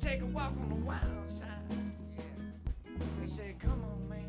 take 0.00 0.22
a 0.22 0.26
walk 0.26 0.52
on 0.60 0.68
the 0.68 0.74
wild 0.76 1.30
side. 1.30 1.48
They 3.20 3.26
said, 3.26 3.58
Come 3.58 3.82
on, 3.84 4.08
man, 4.08 4.28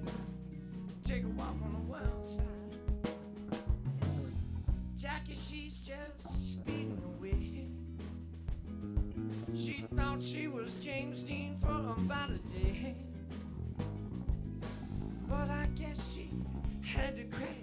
take 1.03 1.23
a 1.23 1.29
walk 1.29 1.55
on 1.63 1.73
the 1.73 1.91
wild 1.91 2.27
side. 2.27 3.13
Jackie, 4.97 5.35
she's 5.35 5.79
just 5.79 6.53
speeding 6.53 7.01
away. 7.17 7.67
She 9.55 9.85
thought 9.95 10.21
she 10.21 10.47
was 10.47 10.71
James 10.75 11.19
Dean 11.19 11.57
for 11.59 11.93
about 11.97 12.31
a 12.31 12.37
day. 12.59 12.95
But 15.27 15.49
I 15.49 15.67
guess 15.75 16.13
she 16.13 16.29
had 16.81 17.15
to 17.15 17.23
crash. 17.25 17.56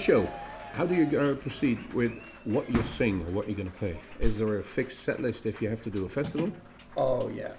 Show. 0.00 0.26
How 0.72 0.86
do 0.86 0.94
you 0.94 1.18
uh, 1.18 1.34
proceed 1.34 1.92
with 1.92 2.12
what 2.44 2.68
you 2.70 2.82
sing 2.82 3.20
or 3.22 3.30
what 3.32 3.46
you're 3.46 3.56
going 3.56 3.70
to 3.70 3.76
play? 3.76 3.98
Is 4.18 4.38
there 4.38 4.58
a 4.58 4.62
fixed 4.62 5.00
set 5.00 5.20
list 5.20 5.44
if 5.46 5.60
you 5.60 5.68
have 5.68 5.82
to 5.82 5.90
do 5.90 6.04
a 6.04 6.08
festival? 6.08 6.50
Oh 6.96 7.28
yeah. 7.28 7.52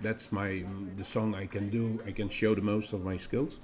That's 0.00 0.32
my 0.32 0.64
the 0.96 1.04
song 1.04 1.34
I 1.34 1.46
can 1.46 1.68
do. 1.68 2.00
I 2.06 2.10
can 2.12 2.28
show 2.28 2.54
the 2.54 2.62
most 2.62 2.92
of 2.92 3.04
my 3.04 3.16
skills. 3.16 3.58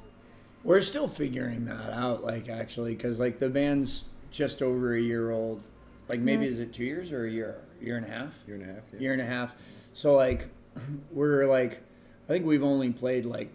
We're 0.64 0.82
still 0.82 1.08
figuring 1.08 1.64
that 1.66 1.92
out, 1.94 2.22
like 2.24 2.48
actually, 2.48 2.94
because 2.94 3.18
like 3.18 3.38
the 3.38 3.48
band's 3.48 4.04
just 4.30 4.60
over 4.62 4.94
a 4.94 5.00
year 5.00 5.30
old. 5.30 5.62
Like 6.08 6.20
maybe 6.20 6.46
is 6.46 6.58
it 6.58 6.72
two 6.72 6.84
years 6.84 7.10
or 7.12 7.24
a 7.26 7.30
year, 7.30 7.56
year 7.80 7.96
and 7.96 8.06
a 8.06 8.10
half, 8.10 8.34
Year 8.46 8.56
and 8.56 8.64
a 8.70 8.74
half. 8.74 8.82
Yeah. 8.92 9.00
year 9.00 9.12
and 9.12 9.22
a 9.22 9.26
half. 9.26 9.54
So 9.94 10.14
like, 10.14 10.48
we're 11.10 11.46
like, 11.46 11.80
I 12.28 12.32
think 12.32 12.44
we've 12.46 12.62
only 12.64 12.90
played 12.92 13.24
like 13.26 13.50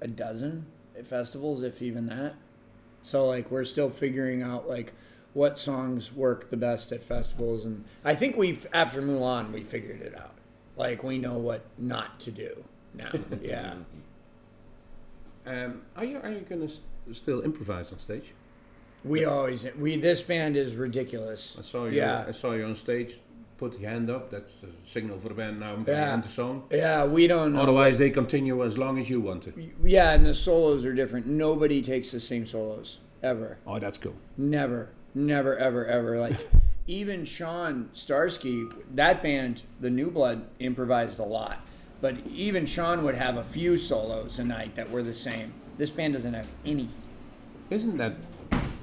a 0.00 0.08
dozen 0.08 0.66
festivals, 1.04 1.62
if 1.62 1.82
even 1.82 2.06
that. 2.06 2.34
So 3.06 3.24
like, 3.24 3.52
we're 3.52 3.62
still 3.62 3.88
figuring 3.88 4.42
out 4.42 4.68
like 4.68 4.92
what 5.32 5.60
songs 5.60 6.12
work 6.12 6.50
the 6.50 6.56
best 6.56 6.90
at 6.90 7.04
festivals, 7.04 7.64
and 7.64 7.84
I 8.04 8.16
think 8.16 8.36
we've 8.36 8.66
after 8.72 9.00
Mulan 9.00 9.52
we 9.52 9.62
figured 9.62 10.00
it 10.00 10.18
out. 10.18 10.34
Like 10.76 11.04
we 11.04 11.16
know 11.16 11.38
what 11.38 11.64
not 11.78 12.18
to 12.20 12.32
do 12.32 12.64
now. 12.92 13.12
Yeah. 13.40 13.76
Um, 15.46 15.82
are 15.94 16.04
you 16.04 16.18
are 16.20 16.32
you 16.32 16.40
going 16.40 16.66
to 16.66 17.14
still 17.14 17.42
improvise 17.42 17.92
on 17.92 18.00
stage? 18.00 18.32
We 19.04 19.24
always 19.24 19.68
we 19.78 19.96
this 20.00 20.20
band 20.22 20.56
is 20.56 20.74
ridiculous. 20.74 21.56
I 21.56 21.62
saw 21.62 21.84
you. 21.84 21.92
Yeah. 21.92 22.24
I 22.26 22.32
saw 22.32 22.54
you 22.54 22.64
on 22.64 22.74
stage. 22.74 23.20
Put 23.58 23.78
your 23.80 23.88
hand 23.88 24.10
up. 24.10 24.30
That's 24.30 24.62
a 24.62 24.68
signal 24.84 25.18
for 25.18 25.28
the 25.28 25.34
band 25.34 25.60
now. 25.60 25.82
Yeah. 25.86 26.14
And 26.14 26.22
the 26.22 26.28
song. 26.28 26.64
Yeah, 26.70 27.06
we 27.06 27.26
don't 27.26 27.54
know. 27.54 27.62
Otherwise, 27.62 27.96
they 27.96 28.10
continue 28.10 28.62
as 28.62 28.76
long 28.76 28.98
as 28.98 29.08
you 29.08 29.20
want 29.20 29.44
to. 29.44 29.70
Yeah, 29.82 30.12
and 30.12 30.26
the 30.26 30.34
solos 30.34 30.84
are 30.84 30.92
different. 30.92 31.26
Nobody 31.26 31.80
takes 31.80 32.10
the 32.10 32.20
same 32.20 32.46
solos 32.46 33.00
ever. 33.22 33.58
Oh, 33.66 33.78
that's 33.78 33.96
cool. 33.96 34.16
Never, 34.36 34.90
never, 35.14 35.56
ever, 35.56 35.86
ever. 35.86 36.20
Like 36.20 36.36
even 36.86 37.24
Shawn 37.24 37.88
Starski, 37.94 38.70
that 38.94 39.22
band, 39.22 39.62
the 39.80 39.90
New 39.90 40.10
Blood, 40.10 40.44
improvised 40.58 41.18
a 41.18 41.24
lot. 41.24 41.60
But 42.00 42.18
even 42.26 42.66
Shawn 42.66 43.04
would 43.04 43.14
have 43.14 43.36
a 43.36 43.42
few 43.42 43.78
solos 43.78 44.38
a 44.38 44.44
night 44.44 44.74
that 44.74 44.90
were 44.90 45.02
the 45.02 45.14
same. 45.14 45.54
This 45.78 45.90
band 45.90 46.12
doesn't 46.12 46.34
have 46.34 46.48
any. 46.64 46.90
Isn't 47.70 47.96
that 47.96 48.16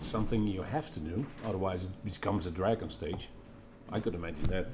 something 0.01 0.47
you 0.47 0.63
have 0.63 0.89
to 0.91 0.99
do? 0.99 1.25
Otherwise, 1.45 1.85
it 1.85 2.03
becomes 2.03 2.45
a 2.45 2.51
drag 2.51 2.81
on 2.81 2.89
stage. 2.89 3.29
I 3.91 3.99
could 3.99 4.15
imagine 4.15 4.47
that. 4.47 4.67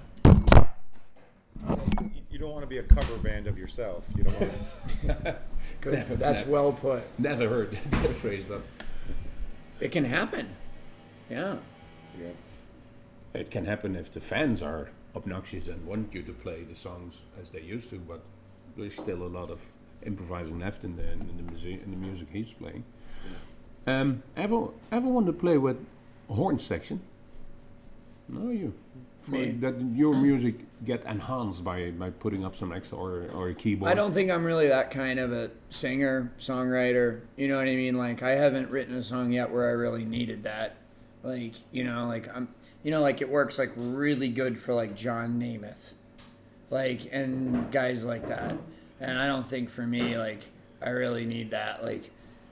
You 2.32 2.38
don't 2.39 2.52
want 2.52 2.63
to 2.63 2.67
be 2.67 2.78
a 2.78 2.84
cover 2.84 3.17
band 3.17 3.48
of 3.48 3.58
yourself. 3.58 4.06
You 4.15 4.24
don't 4.24 4.39
want 4.39 4.52
to. 5.24 5.38
Good. 5.82 5.93
Never- 5.93 6.15
That's 6.15 6.41
never. 6.41 6.52
well 6.52 6.72
put. 6.72 7.02
Never 7.19 7.50
heard 7.50 7.72
that 7.91 8.13
phrase, 8.13 8.43
but 8.48 8.62
It 9.80 9.91
can 9.91 10.06
happen. 10.06 10.50
Yeah. 11.30 11.58
Yeah. 12.19 12.30
it 13.34 13.52
can 13.52 13.65
happen 13.65 13.95
if 13.95 14.12
the 14.12 14.19
fans 14.19 14.62
are 14.63 14.89
obnoxious 15.15 15.67
and 15.67 15.86
want 15.86 16.13
you 16.13 16.24
to 16.24 16.34
play 16.34 16.63
the 16.63 16.76
songs 16.76 17.19
as 17.41 17.52
they 17.52 17.62
used 17.62 17.89
to. 17.91 18.00
But 18.00 18.22
there's 18.78 18.95
still 18.95 19.22
a 19.24 19.28
lot 19.28 19.50
of 19.52 19.60
improvising 20.04 20.60
left 20.60 20.84
in 20.86 20.95
the 20.95 21.12
in 21.12 21.36
the 21.38 21.43
music 21.43 21.82
in 21.84 21.91
the 21.91 21.98
music 21.98 22.28
he's 22.32 22.54
playing. 22.54 22.84
Um, 23.86 24.24
ever 24.38 24.69
ever 24.91 25.08
want 25.08 25.26
to 25.28 25.34
play 25.34 25.58
with 25.58 25.78
horn 26.30 26.58
section? 26.58 27.02
No, 28.28 28.50
you. 28.52 28.74
That 29.32 29.76
your 29.94 30.13
music 30.13 30.56
get 30.86 31.06
enhanced 31.06 31.63
by, 31.63 31.92
by 31.92 32.10
putting 32.10 32.46
up 32.46 32.56
some 32.56 32.72
extra 32.72 32.98
or, 32.98 33.28
or 33.34 33.50
a 33.50 33.54
keyboard. 33.54 33.92
I 33.92 33.96
don't 33.96 34.13
think 34.13 34.32
I'm 34.32 34.44
really 34.44 34.68
that 34.68 34.92
kind 34.92 35.20
of 35.20 35.32
a 35.32 35.52
singer, 35.70 36.32
songwriter. 36.39 37.22
You 37.36 37.48
know 37.48 37.58
what 37.58 37.68
I 37.68 37.76
mean? 37.76 37.98
Like 37.98 38.24
I 38.24 38.32
haven't 38.32 38.70
written 38.70 38.96
a 38.96 39.04
song 39.04 39.32
yet 39.32 39.52
where 39.52 39.68
I 39.68 39.74
really 39.74 40.06
needed 40.06 40.44
that. 40.44 40.78
Like, 41.24 41.56
you 41.72 41.84
know, 41.84 42.08
like 42.08 42.34
I'm 42.34 42.48
you 42.84 42.92
know, 42.92 43.02
like 43.02 43.22
it 43.22 43.30
works 43.30 43.60
like 43.60 43.72
really 43.76 44.30
good 44.30 44.58
for 44.58 44.74
like 44.74 44.96
John 44.96 45.39
Nemeth. 45.39 45.94
Like 46.70 47.10
and 47.12 47.72
guys 47.72 48.06
like 48.06 48.28
that. 48.28 48.56
And 49.00 49.18
I 49.18 49.28
don't 49.28 49.48
think 49.48 49.70
for 49.70 49.86
me 49.86 50.18
like 50.18 50.50
I 50.82 50.89
really 50.89 51.26
need 51.26 51.52
that. 51.52 51.84
Like 51.84 52.12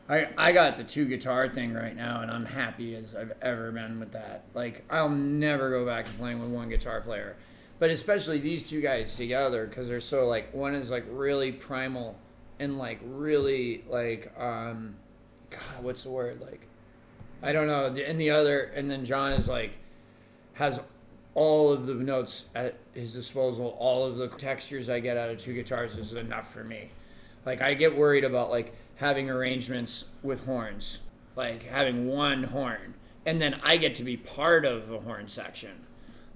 I, 0.10 0.30
I 0.38 0.52
got 0.54 0.78
the 0.78 0.84
two 0.84 1.06
guitar 1.06 1.50
thing 1.50 1.74
right 1.74 1.96
now 1.96 2.22
and 2.22 2.32
I'm 2.32 2.46
happy 2.46 2.96
as 2.96 3.15
I've 3.15 3.34
ever 3.41 3.72
been 3.72 4.00
with 4.00 4.13
that. 4.13 4.43
Like 4.54 4.84
I'll 4.89 5.10
never 5.10 5.70
go 5.70 5.86
back 5.86 6.06
to 6.06 6.12
playing 6.13 6.39
with 6.39 6.50
one 6.50 6.70
guitar 6.70 7.02
player. 7.02 7.36
But 7.80 7.89
especially 7.89 8.39
these 8.39 8.67
two 8.67 8.82
guys 8.82 9.15
together 9.15 9.67
because 9.67 9.88
they're 9.88 10.00
so 10.00 10.28
like 10.28 10.54
one 10.54 10.76
is 10.76 10.89
like 10.89 11.06
really 11.10 11.52
primal 11.52 12.17
and 12.60 12.78
like 12.78 13.00
really 13.04 13.84
like 13.89 14.34
um 14.39 14.96
God, 15.50 15.84
what's 15.84 16.04
the 16.04 16.10
word? 16.10 16.41
Like 16.41 16.62
I 17.43 17.52
don't 17.52 17.67
know. 17.67 17.86
And 17.86 18.20
the 18.20 18.32
other 18.32 18.62
and 18.62 18.89
then 18.89 19.04
John 19.04 19.34
is 19.34 19.50
like 19.50 19.78
has 20.54 20.80
all 21.34 21.72
of 21.72 21.86
the 21.86 21.93
notes 21.93 22.46
at 22.56 22.76
his 22.93 23.13
disposal, 23.13 23.76
all 23.78 24.06
of 24.06 24.15
the 24.15 24.28
textures 24.28 24.89
I 24.89 25.00
get 25.00 25.17
out 25.17 25.30
of 25.30 25.38
two 25.38 25.54
guitars 25.54 25.96
is 25.96 26.13
enough 26.13 26.52
for 26.52 26.63
me. 26.63 26.89
Like 27.48 27.62
I 27.62 27.76
get 27.76 27.96
worried 27.98 28.26
about 28.26 28.50
like 28.50 28.76
having 28.98 29.30
arrangements 29.30 30.04
with 30.22 30.46
horns, 30.46 31.00
like 31.38 31.64
having 31.64 32.06
one 32.10 32.44
horn, 32.44 32.94
and 33.26 33.42
then 33.42 33.56
I 33.64 33.78
get 33.78 33.96
to 33.96 34.04
be 34.04 34.18
part 34.18 34.66
of 34.66 34.90
the 34.90 35.00
horn 35.00 35.30
section. 35.30 35.72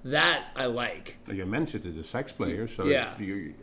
That 0.06 0.46
I 0.56 0.68
like. 0.68 1.18
You 1.28 1.46
mentioned 1.46 1.86
it, 1.86 1.98
the 1.98 2.04
sax 2.06 2.32
player, 2.32 2.66
so 2.66 2.86
Yeah. 2.86 3.10
you, 3.20 3.56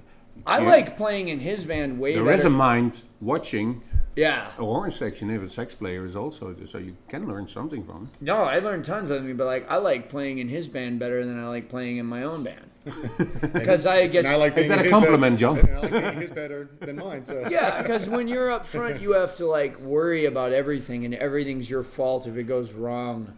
I 0.47 0.61
Yeah. 0.61 0.69
like 0.69 0.97
playing 0.99 1.29
in 1.29 1.41
his 1.41 1.65
band 1.65 1.99
way 1.99 2.13
there 2.15 2.23
better. 2.23 2.35
is 2.35 2.45
a 2.45 2.51
mind 2.51 3.01
watching 3.21 3.83
yeah. 4.15 4.49
a 4.59 4.65
horn 4.67 4.91
section 4.91 5.31
if 5.31 5.41
a 5.43 5.49
sax 5.49 5.75
player 5.75 6.05
is 6.05 6.15
also, 6.15 6.55
so 6.67 6.77
you 6.77 6.97
can 7.09 7.27
learn 7.27 7.49
something 7.49 7.83
from 7.83 8.11
it. 8.13 8.23
No, 8.25 8.35
I 8.37 8.59
learned 8.59 8.85
tons 8.85 9.11
of 9.11 9.25
me, 9.25 9.33
but 9.33 9.47
like 9.47 9.65
I 9.71 9.79
like 9.79 10.11
playing 10.11 10.37
in 10.37 10.49
his 10.49 10.69
band 10.69 10.99
better 10.99 11.25
than 11.25 11.43
I 11.43 11.49
like 11.49 11.71
playing 11.71 11.97
in 11.97 12.05
my 12.05 12.23
own 12.25 12.45
band. 12.45 12.68
Because 12.85 13.87
I 13.87 14.07
guess 14.07 14.25
And 14.25 14.35
I 14.35 14.37
like 14.37 14.57
Is 14.57 14.69
that 14.69 14.79
a 14.79 14.83
his 14.83 14.91
compliment, 14.91 15.39
John? 15.39 15.57
better- 15.57 15.69
and 15.69 15.77
I 15.77 15.81
like 15.81 15.91
being 15.91 16.21
his 16.23 16.31
better 16.31 16.69
than 16.81 16.97
mine. 16.97 17.25
So 17.25 17.47
Yeah, 17.51 17.83
because 17.83 18.09
when 18.09 18.29
you're 18.29 18.51
up 18.51 18.67
front, 18.67 19.01
you 19.01 19.13
have 19.13 19.37
to 19.37 19.47
like 19.47 19.79
worry 19.81 20.25
about 20.27 20.53
everything, 20.53 21.05
and 21.05 21.15
everything's 21.15 21.69
your 21.69 21.83
fault 21.83 22.27
if 22.27 22.37
it 22.37 22.45
goes 22.45 22.73
wrong. 22.75 23.37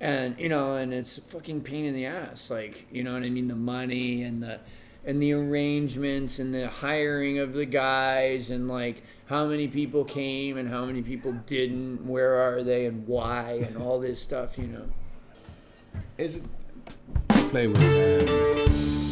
And 0.00 0.38
you 0.38 0.48
know, 0.48 0.76
and 0.76 0.92
it's 0.94 1.18
a 1.18 1.20
fucking 1.22 1.62
pain 1.62 1.84
in 1.84 1.94
the 1.94 2.06
ass. 2.06 2.50
Like 2.50 2.86
you 2.90 3.02
know 3.04 3.12
what 3.14 3.22
I 3.22 3.30
mean? 3.30 3.48
The 3.48 3.54
money 3.54 4.22
and 4.22 4.42
the 4.42 4.58
and 5.04 5.22
the 5.22 5.32
arrangements 5.32 6.38
and 6.38 6.54
the 6.54 6.68
hiring 6.68 7.38
of 7.38 7.54
the 7.54 7.64
guys 7.64 8.50
and 8.50 8.68
like 8.68 9.02
how 9.26 9.46
many 9.46 9.66
people 9.68 10.04
came 10.04 10.56
and 10.58 10.68
how 10.68 10.84
many 10.84 11.00
people 11.02 11.32
didn't. 11.46 12.06
Where 12.06 12.34
are 12.36 12.62
they 12.62 12.86
and 12.86 13.06
why 13.06 13.62
and 13.66 13.76
all 13.76 13.98
this 14.00 14.20
stuff. 14.22 14.58
You 14.58 14.66
know. 14.66 14.84
Is 16.18 16.36
it 16.36 16.44
play 17.50 17.66
with? 17.66 17.82
Um, 17.82 19.09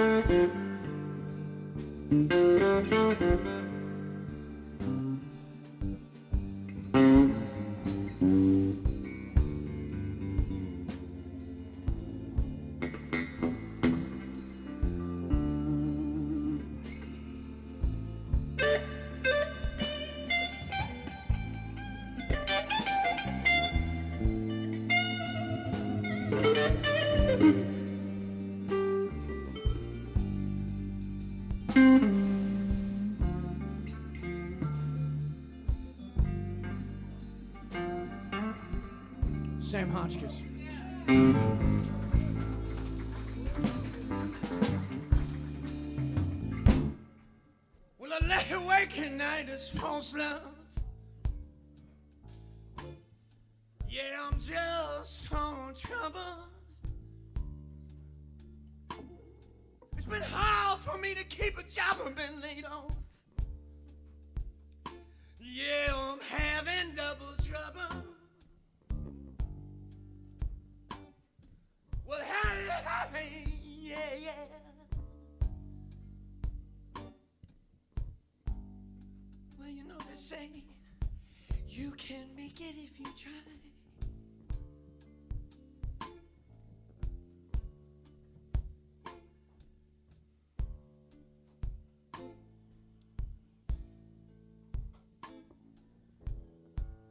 thank 0.00 0.30
you. 2.32 2.49
Sam 39.90 39.96
Hotchkiss. 39.96 40.34
Well, 47.98 48.12
I 48.12 48.26
lay 48.26 48.50
awake 48.52 48.98
at 48.98 49.12
night 49.12 49.48
as 49.48 49.68
false 49.68 50.14
love. 50.14 50.49
Say 80.20 80.62
you 81.66 81.92
can 81.92 82.26
make 82.36 82.60
it 82.60 82.74
if 82.76 83.00
you 83.00 83.06
try. 83.16 83.30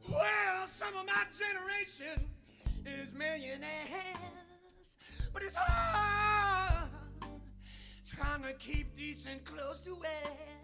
Well, 0.08 0.68
some 0.68 0.96
of 0.96 1.04
my 1.04 1.24
generation 1.36 2.30
is 2.86 3.12
millionaires, 3.12 3.66
but 5.32 5.42
it's 5.42 5.56
hard 5.56 6.88
trying 8.06 8.42
to 8.42 8.52
keep 8.54 8.96
decent 8.96 9.44
clothes 9.44 9.80
to 9.80 9.96
wear. 9.96 10.59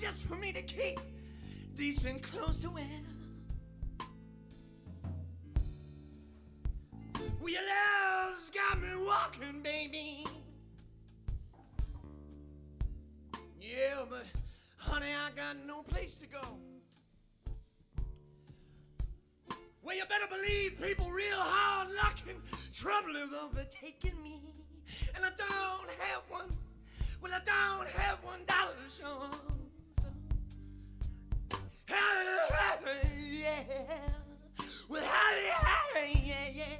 Just 0.00 0.22
for 0.24 0.34
me 0.34 0.52
to 0.52 0.62
keep 0.62 0.98
decent 1.76 2.22
clothes 2.22 2.58
to 2.58 2.70
wear. 2.70 2.84
Well, 7.40 7.50
your 7.50 7.62
love's 7.62 8.50
got 8.50 8.80
me 8.80 8.88
walking, 9.06 9.62
baby. 9.62 10.26
Yeah, 13.60 14.04
but 14.10 14.26
honey, 14.76 15.06
I 15.14 15.30
got 15.36 15.56
no 15.66 15.82
place 15.82 16.16
to 16.16 16.26
go. 16.26 16.40
Well, 19.82 19.96
you 19.96 20.02
better 20.08 20.26
believe 20.28 20.80
people 20.80 21.10
real 21.10 21.38
hard 21.38 21.88
knocking 21.94 22.42
trouble 22.74 23.16
is 23.16 23.30
overtaking 23.32 24.20
me. 24.22 24.40
And 25.14 25.24
I 25.24 25.30
don't 25.30 25.90
have 26.00 26.22
one. 26.28 26.56
Well, 27.22 27.32
I 27.32 27.38
don't 27.44 27.88
have 27.88 28.18
one 28.24 28.40
dollar 28.46 28.72
to 28.72 28.90
show. 28.90 29.30
So, 30.00 30.08
yeah. 31.88 33.62
Well, 34.88 35.02
yeah, 36.24 36.48
yeah. 36.52 36.76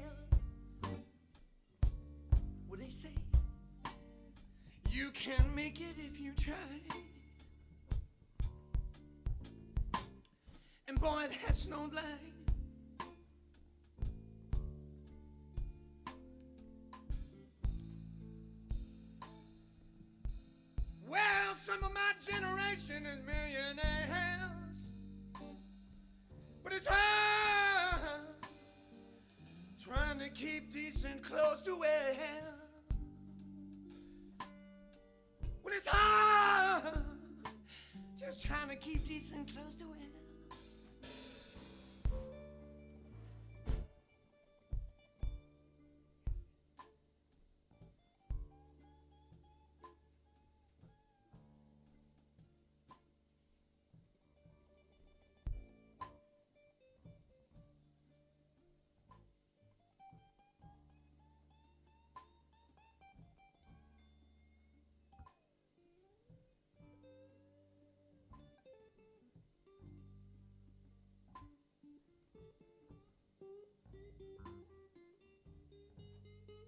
What 2.66 2.80
they 2.80 2.90
say? 2.90 3.14
You 4.90 5.10
can 5.12 5.54
make 5.54 5.80
it 5.80 5.96
if 5.96 6.20
you 6.20 6.32
try. 6.32 6.54
And 10.88 11.00
boy, 11.00 11.28
that's 11.46 11.66
no 11.68 11.88
lie. 11.92 12.31
Well, 21.52 21.60
some 21.60 21.84
of 21.84 21.92
my 21.92 22.14
generation 22.18 23.04
is 23.04 23.18
millionaires. 23.26 24.88
But 26.64 26.72
it's 26.72 26.86
hard 26.86 28.00
trying 29.78 30.18
to 30.20 30.30
keep 30.30 30.72
decent 30.72 31.22
clothes 31.22 31.60
to 31.66 31.76
wear. 31.76 32.16
Well, 35.62 35.74
it's 35.74 35.86
hard 35.86 37.04
just 38.18 38.46
trying 38.46 38.70
to 38.70 38.76
keep 38.76 39.06
decent 39.06 39.52
clothes 39.52 39.74
to 39.74 39.84
wear. 39.88 40.11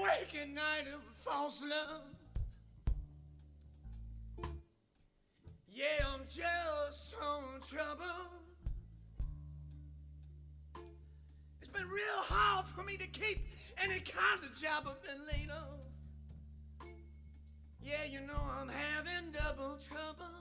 heartbreaking 0.00 0.54
night 0.54 0.86
of 0.94 1.02
false 1.16 1.62
love. 1.62 2.02
Yeah, 5.68 6.06
I'm 6.12 6.22
just 6.28 7.14
on 7.22 7.60
trouble. 7.68 8.04
It's 11.60 11.70
been 11.70 11.88
real 11.88 12.02
hard 12.18 12.66
for 12.66 12.82
me 12.82 12.96
to 12.96 13.06
keep 13.06 13.46
any 13.82 14.00
kind 14.00 14.44
of 14.44 14.60
job 14.60 14.86
I've 14.88 15.02
been 15.02 15.26
laid 15.26 15.50
off. 15.50 16.88
Yeah, 17.82 18.04
you 18.10 18.20
know 18.20 18.40
I'm 18.58 18.68
having 18.68 19.32
double 19.32 19.78
trouble. 19.78 20.39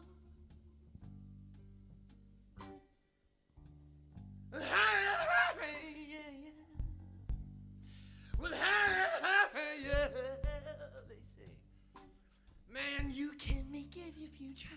You 14.39 14.53
try. 14.55 14.69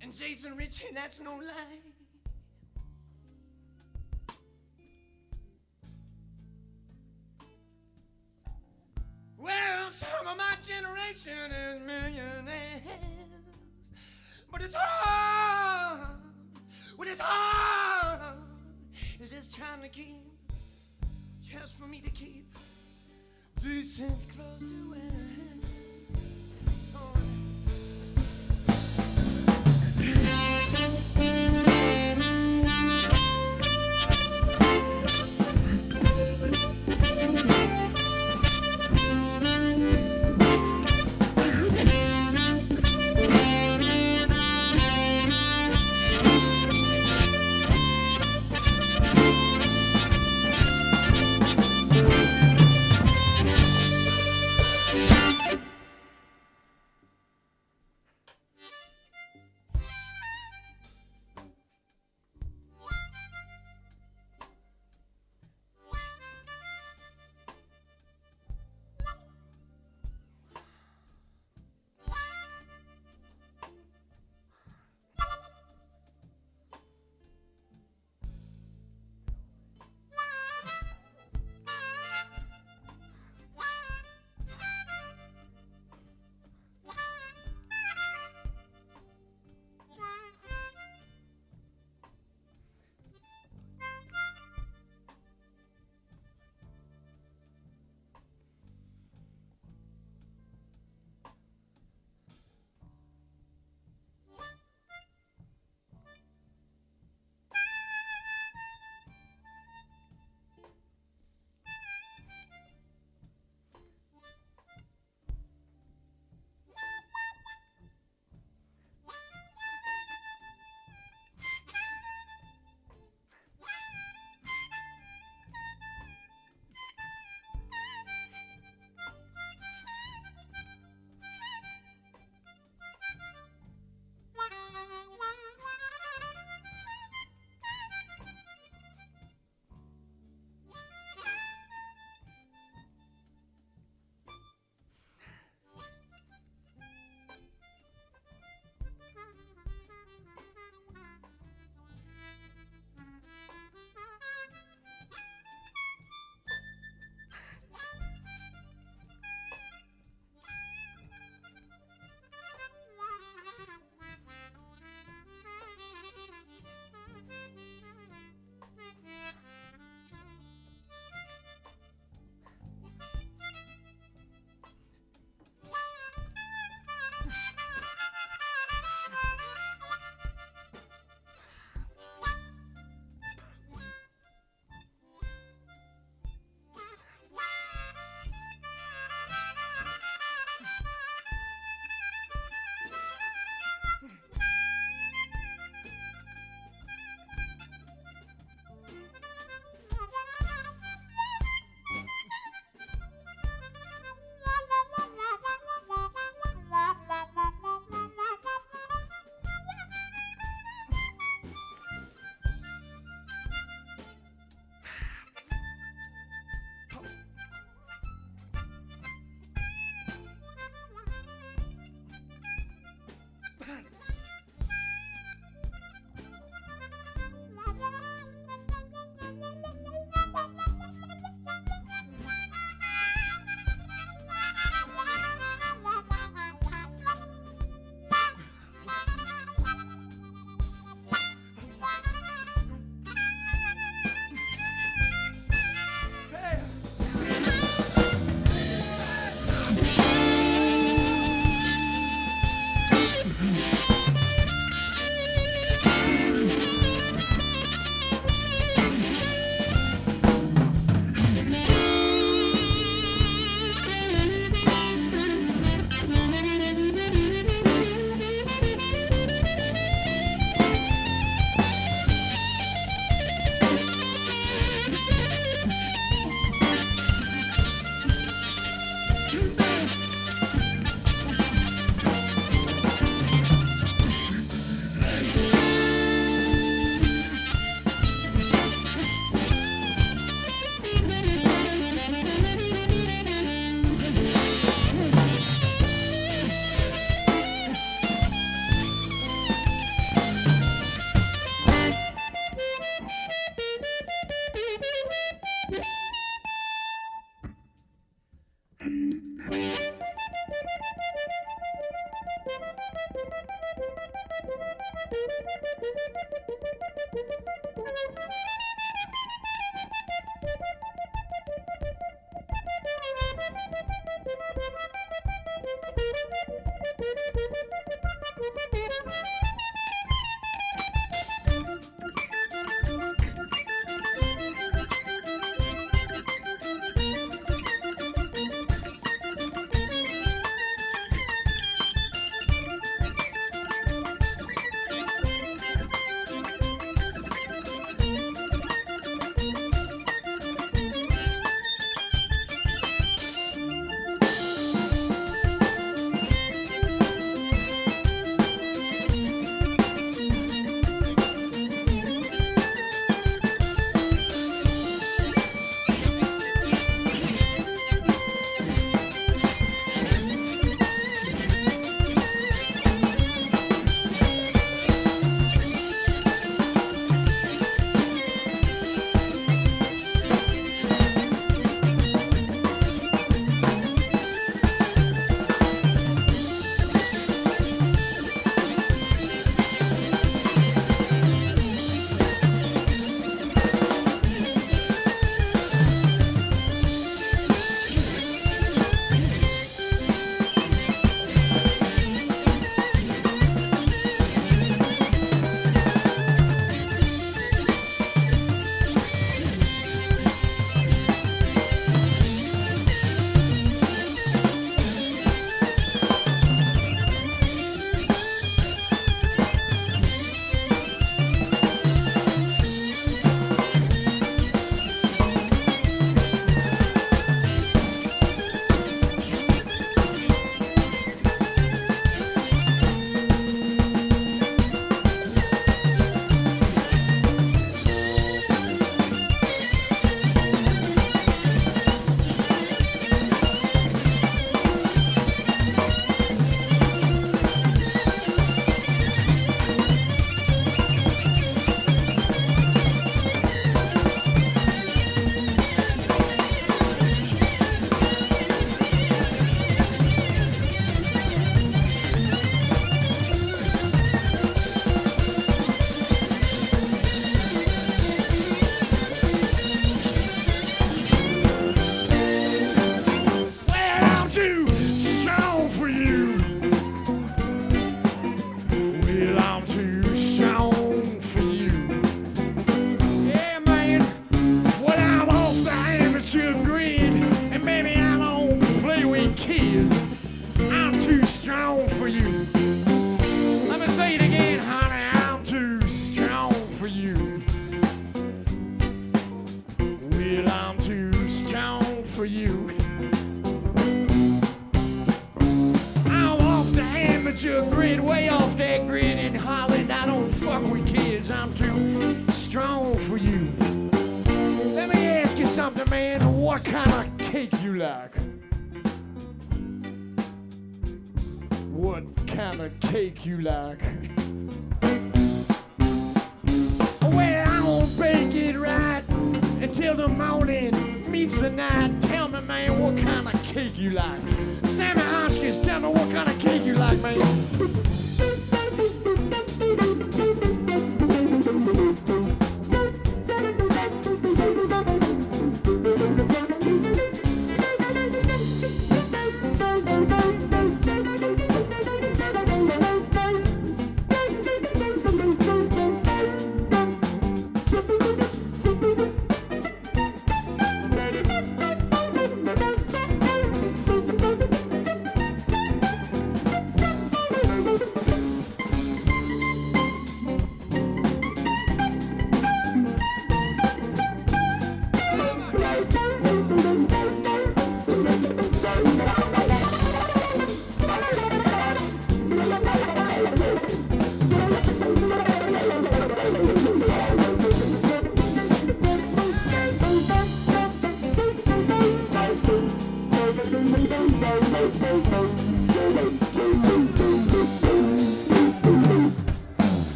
And 0.00 0.14
Jason 0.14 0.56
Ricci, 0.56 0.84
that's 0.94 1.20
no 1.20 1.34
lie. 1.34 1.80
Well, 9.36 9.90
some 9.90 10.26
of 10.28 10.36
my 10.36 10.54
generation 10.66 11.50
is 11.50 11.80
millionaires, 11.84 12.82
but 14.52 14.62
it's 14.62 14.74
hard. 14.76 16.20
What 16.94 17.08
is 17.08 17.18
hard 17.18 18.38
is 19.20 19.30
just 19.30 19.56
trying 19.56 19.82
to 19.82 19.88
keep, 19.88 20.16
just 21.42 21.76
for 21.76 21.86
me 21.86 22.00
to 22.00 22.10
keep 22.10 22.55
decent 23.66 24.28
close 24.28 24.60
to 24.60 24.90
where 24.90 25.45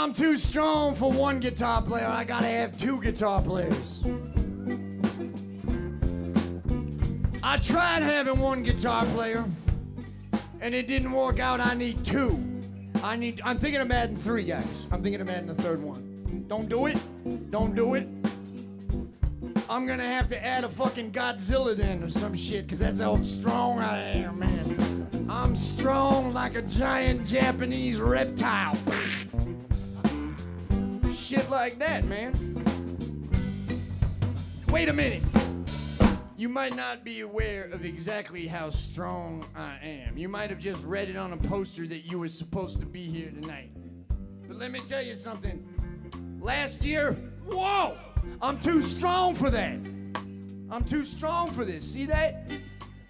I'm 0.00 0.14
too 0.14 0.38
strong 0.38 0.94
for 0.94 1.12
one 1.12 1.40
guitar 1.40 1.82
player. 1.82 2.06
I 2.06 2.24
gotta 2.24 2.46
have 2.46 2.78
two 2.78 3.02
guitar 3.02 3.42
players. 3.42 4.02
I 7.42 7.58
tried 7.58 8.02
having 8.02 8.38
one 8.40 8.62
guitar 8.62 9.04
player, 9.04 9.44
and 10.62 10.74
it 10.74 10.88
didn't 10.88 11.12
work 11.12 11.38
out. 11.38 11.60
I 11.60 11.74
need 11.74 12.02
two. 12.02 12.42
I 13.04 13.14
need. 13.14 13.42
I'm 13.44 13.58
thinking 13.58 13.82
of 13.82 13.90
adding 13.90 14.16
three 14.16 14.44
guys. 14.44 14.86
I'm 14.90 15.02
thinking 15.02 15.20
of 15.20 15.28
adding 15.28 15.48
the 15.54 15.62
third 15.62 15.82
one. 15.82 16.46
Don't 16.48 16.70
do 16.70 16.86
it. 16.86 17.50
Don't 17.50 17.74
do 17.76 17.92
it. 17.92 18.08
I'm 19.68 19.86
gonna 19.86 20.08
have 20.08 20.28
to 20.28 20.42
add 20.42 20.64
a 20.64 20.70
fucking 20.70 21.12
Godzilla 21.12 21.76
then 21.76 22.02
or 22.02 22.08
some 22.08 22.34
shit, 22.34 22.66
cause 22.66 22.78
that's 22.78 23.00
how 23.00 23.22
strong 23.22 23.80
I 23.80 24.00
am, 24.16 24.38
man. 24.38 25.26
I'm 25.28 25.58
strong 25.58 26.32
like 26.32 26.54
a 26.54 26.62
giant 26.62 27.26
Japanese 27.26 28.00
reptile. 28.00 28.78
shit 31.30 31.48
like 31.48 31.78
that, 31.78 32.04
man. 32.06 32.32
Wait 34.68 34.88
a 34.88 34.92
minute. 34.92 35.22
You 36.36 36.48
might 36.48 36.74
not 36.74 37.04
be 37.04 37.20
aware 37.20 37.66
of 37.66 37.84
exactly 37.84 38.48
how 38.48 38.68
strong 38.70 39.46
I 39.54 39.78
am. 39.80 40.18
You 40.18 40.28
might 40.28 40.50
have 40.50 40.58
just 40.58 40.82
read 40.82 41.08
it 41.08 41.14
on 41.14 41.32
a 41.32 41.36
poster 41.36 41.86
that 41.86 42.10
you 42.10 42.18
were 42.18 42.28
supposed 42.28 42.80
to 42.80 42.86
be 42.86 43.08
here 43.08 43.30
tonight. 43.30 43.70
But 44.48 44.56
let 44.56 44.72
me 44.72 44.80
tell 44.88 45.02
you 45.02 45.14
something. 45.14 45.64
Last 46.40 46.84
year, 46.84 47.12
whoa! 47.46 47.96
I'm 48.42 48.58
too 48.58 48.82
strong 48.82 49.36
for 49.36 49.50
that. 49.50 49.78
I'm 50.68 50.82
too 50.84 51.04
strong 51.04 51.52
for 51.52 51.64
this. 51.64 51.88
See 51.88 52.06
that? 52.06 52.50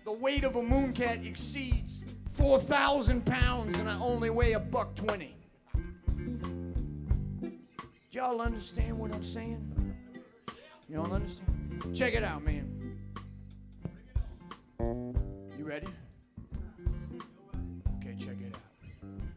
The 0.05 0.13
weight 0.13 0.45
of 0.45 0.57
a 0.57 0.63
mooncat 0.63 1.27
exceeds 1.27 2.03
4,000 2.35 3.25
pounds 3.25 3.79
and 3.79 3.89
I 3.89 3.99
only 3.99 4.29
weigh 4.29 4.53
a 4.53 4.61
buck 4.61 4.95
20. 4.95 5.40
Y'all 8.13 8.41
understand 8.41 8.99
what 8.99 9.15
I'm 9.15 9.23
saying? 9.23 9.95
Y'all 10.89 11.13
understand? 11.13 11.95
Check 11.95 12.15
it 12.15 12.25
out, 12.25 12.43
man. 12.43 12.99
You 15.57 15.65
ready? 15.65 15.87
Okay, 17.99 18.17
check 18.19 18.37
it 18.41 18.53
out. 18.53 18.61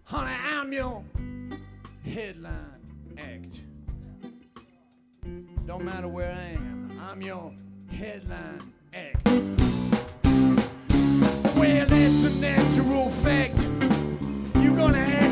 Honey, 0.06 0.32
I'm 0.32 0.74
your 0.74 1.04
headline 2.04 2.80
act. 3.20 3.62
Don't 5.68 5.86
matter 5.86 6.08
where 6.08 6.32
I 6.32 6.54
am, 6.56 7.00
I'm 7.00 7.22
your 7.22 7.54
headline 7.92 8.74
act. 8.96 9.28
Well, 11.56 11.86
that's 11.86 12.24
a 12.24 12.32
natural 12.42 13.12
fact. 13.12 13.62
You're 14.56 14.76
gonna 14.76 15.00
have 15.00 15.23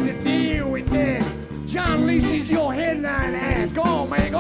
John 1.71 2.05
Lisi's 2.05 2.51
your 2.51 2.73
headline 2.73 3.33
act. 3.33 3.75
Go 3.75 3.81
on, 3.81 4.09
man, 4.09 4.30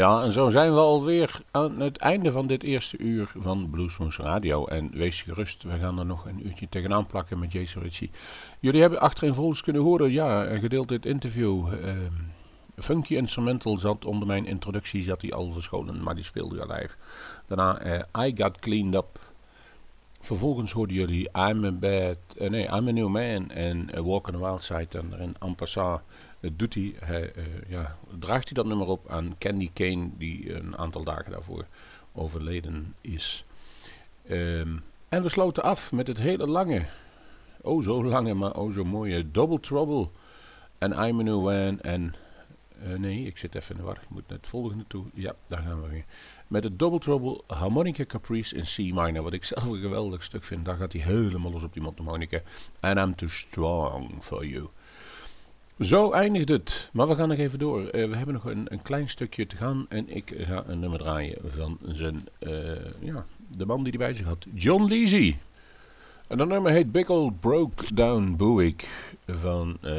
Ja, 0.00 0.22
en 0.22 0.32
zo 0.32 0.50
zijn 0.50 0.72
we 0.72 0.78
alweer 0.78 1.40
aan 1.50 1.80
het 1.80 1.98
einde 1.98 2.32
van 2.32 2.46
dit 2.46 2.62
eerste 2.62 2.98
uur 2.98 3.32
van 3.36 3.70
Bluesmoes 3.70 4.18
Radio. 4.18 4.66
En 4.66 4.90
wees 4.92 5.22
gerust, 5.22 5.62
we 5.62 5.78
gaan 5.78 5.98
er 5.98 6.06
nog 6.06 6.26
een 6.26 6.46
uurtje 6.46 6.68
tegenaan 6.68 7.06
plakken 7.06 7.38
met 7.38 7.52
Jason 7.52 7.82
Ritchie. 7.82 8.10
Jullie 8.60 8.80
hebben 8.80 9.00
achtereenvolgens 9.00 9.62
kunnen 9.62 9.82
horen, 9.82 10.10
ja, 10.10 10.58
gedeeld 10.58 10.88
dit 10.88 11.06
interview. 11.06 11.66
ehm, 11.72 12.12
Funky 12.76 13.16
Instrumental 13.16 13.78
zat 13.78 14.04
onder 14.04 14.26
mijn 14.26 14.46
introductie, 14.46 15.02
zat 15.02 15.22
hij 15.22 15.32
al 15.32 15.52
verscholen, 15.52 16.02
maar 16.02 16.14
die 16.14 16.24
speelde 16.24 16.56
ja 16.56 16.74
live. 16.74 16.96
Daarna 17.46 17.78
eh, 17.78 18.26
I 18.26 18.32
Got 18.36 18.58
Cleaned 18.58 18.94
Up. 18.94 19.18
Vervolgens 20.20 20.72
hoorden 20.72 20.96
jullie 20.96 21.28
I'm 21.32 21.64
a 21.64 21.72
Bad, 21.72 22.16
eh, 22.38 22.50
nee, 22.50 22.64
I'm 22.64 22.88
a 22.88 22.90
New 22.90 23.08
Man 23.08 23.50
en 23.50 23.90
eh, 23.90 24.02
Walk 24.02 24.26
on 24.26 24.32
the 24.32 24.38
Wild 24.38 24.62
Side. 24.62 24.98
En 24.98 25.10
daarin 25.10 25.34
en 25.40 25.56
eh, 26.40 26.50
doet 26.56 26.74
hij, 26.74 26.94
hij 26.98 27.32
eh, 27.32 27.44
ja, 27.68 27.96
draagt 28.18 28.44
hij 28.44 28.54
dat 28.54 28.66
nummer 28.66 28.86
op 28.86 29.08
aan 29.08 29.34
Candy 29.38 29.70
Kane, 29.72 30.10
die 30.18 30.54
een 30.54 30.76
aantal 30.78 31.04
dagen 31.04 31.30
daarvoor 31.30 31.66
overleden 32.12 32.94
is. 33.00 33.44
Ehm, 34.26 34.76
en 35.08 35.22
we 35.22 35.28
sloten 35.28 35.62
af 35.62 35.92
met 35.92 36.06
het 36.06 36.18
hele 36.18 36.46
lange, 36.46 36.86
oh 37.60 37.82
zo 37.82 38.04
lange, 38.04 38.34
maar 38.34 38.54
oh 38.54 38.72
zo 38.72 38.84
mooie 38.84 39.30
Double 39.30 39.60
Trouble 39.60 40.08
en 40.78 40.90
I'm 40.92 41.20
a 41.20 41.22
New 41.22 41.42
Man 41.44 41.80
en... 41.80 42.14
eh, 42.82 42.98
nee, 42.98 43.26
ik 43.26 43.38
zit 43.38 43.54
even 43.54 43.70
in 43.70 43.80
de 43.80 43.86
war. 43.86 43.98
Ik 44.02 44.08
moet 44.08 44.28
naar 44.28 44.38
het 44.38 44.48
volgende 44.48 44.84
toe. 44.86 45.04
Ja, 45.14 45.34
daar 45.46 45.62
gaan 45.62 45.82
we 45.82 45.88
weer. 45.88 46.04
Met 46.46 46.64
het 46.64 46.78
Double 46.78 46.98
Trouble 46.98 47.40
Harmonica 47.46 48.04
Caprice 48.04 48.56
in 48.56 48.64
C 48.64 48.94
minor. 48.94 49.22
Wat 49.22 49.32
ik 49.32 49.44
zelf 49.44 49.64
een 49.64 49.80
geweldig 49.80 50.22
stuk 50.22 50.44
vind. 50.44 50.64
Daar 50.64 50.76
gaat 50.76 50.92
hij 50.92 51.02
helemaal 51.02 51.50
los 51.50 51.62
op 51.62 51.72
die 51.72 51.82
mondharmonica. 51.82 52.40
And 52.80 52.98
I'm 52.98 53.14
too 53.14 53.28
strong 53.28 54.10
for 54.20 54.46
you. 54.46 54.68
Zo 55.80 56.12
eindigt 56.12 56.48
het. 56.48 56.90
Maar 56.92 57.08
we 57.08 57.14
gaan 57.14 57.28
nog 57.28 57.38
even 57.38 57.58
door. 57.58 57.86
Eh, 57.86 58.08
we 58.08 58.16
hebben 58.16 58.34
nog 58.34 58.44
een, 58.44 58.66
een 58.68 58.82
klein 58.82 59.08
stukje 59.08 59.46
te 59.46 59.56
gaan. 59.56 59.86
En 59.88 60.16
ik 60.16 60.34
ga 60.38 60.62
een 60.66 60.80
nummer 60.80 60.98
draaien 60.98 61.38
van 61.54 61.78
zijn, 61.86 62.28
eh, 62.38 62.50
ja, 63.00 63.26
de 63.56 63.66
man 63.66 63.82
die 63.82 63.92
hij 63.96 64.06
bij 64.06 64.14
zich 64.14 64.26
had. 64.26 64.46
John 64.54 64.84
Leesy. 64.84 65.36
En 66.28 66.38
dat 66.38 66.48
nummer 66.48 66.72
heet 66.72 66.92
Big 66.92 67.08
Old 67.08 67.40
Broke 67.40 67.94
Down 67.94 68.34
Buick 68.36 68.88
van 69.26 69.76
eh, 69.80 69.90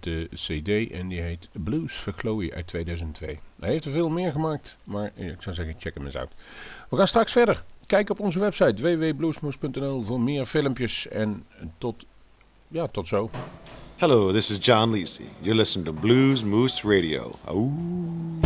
de 0.00 0.28
CD. 0.32 0.90
En 0.90 1.08
die 1.08 1.20
heet 1.20 1.48
Blues 1.64 1.92
for 1.92 2.12
Chloe 2.12 2.54
uit 2.54 2.66
2002. 2.66 3.38
Hij 3.60 3.70
heeft 3.70 3.84
er 3.84 3.90
veel 3.90 4.08
meer 4.08 4.32
gemaakt, 4.32 4.78
maar 4.84 5.12
ik 5.14 5.42
zou 5.42 5.54
zeggen 5.54 5.74
check 5.78 5.94
hem 5.94 6.04
eens 6.04 6.16
uit. 6.16 6.30
We 6.88 6.96
gaan 6.96 7.08
straks 7.08 7.32
verder. 7.32 7.64
Kijk 7.86 8.10
op 8.10 8.20
onze 8.20 8.38
website 8.38 8.82
www.bluesmoes.nl 8.82 10.02
voor 10.02 10.20
meer 10.20 10.46
filmpjes. 10.46 11.08
En 11.08 11.44
tot, 11.78 12.06
ja, 12.68 12.86
tot 12.86 13.08
zo. 13.08 13.30
Hello, 13.98 14.30
this 14.30 14.50
is 14.50 14.58
John 14.58 14.92
Lisi. 14.92 15.30
You're 15.40 15.54
listening 15.54 15.86
to 15.86 15.92
Bluesmoose 15.94 16.84
Radio. 16.84 17.38
Ooh. 17.50 18.42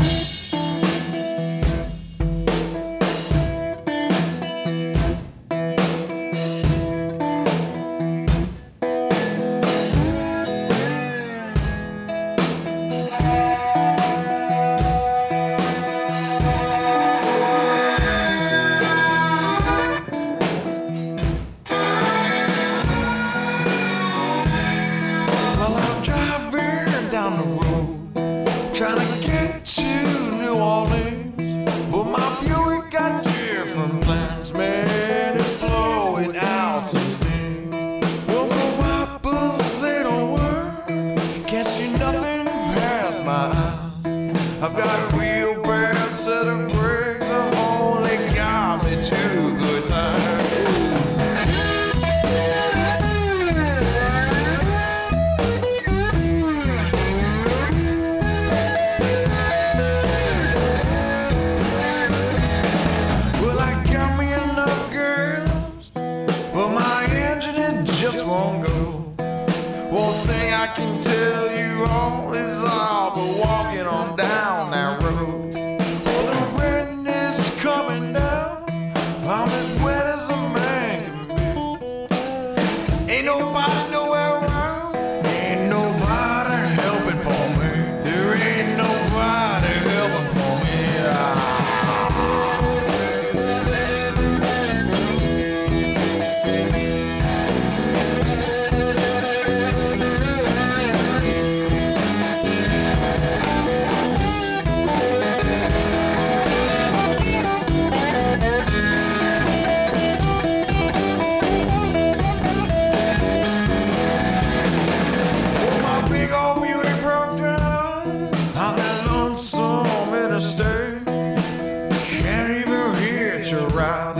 That 119.31 119.37
lonesome 119.37 120.15
interstate. 120.15 121.05
Can't 121.05 122.51
even 122.51 122.95
hitch 122.95 123.53
a 123.53 123.67
ride. 123.69 124.20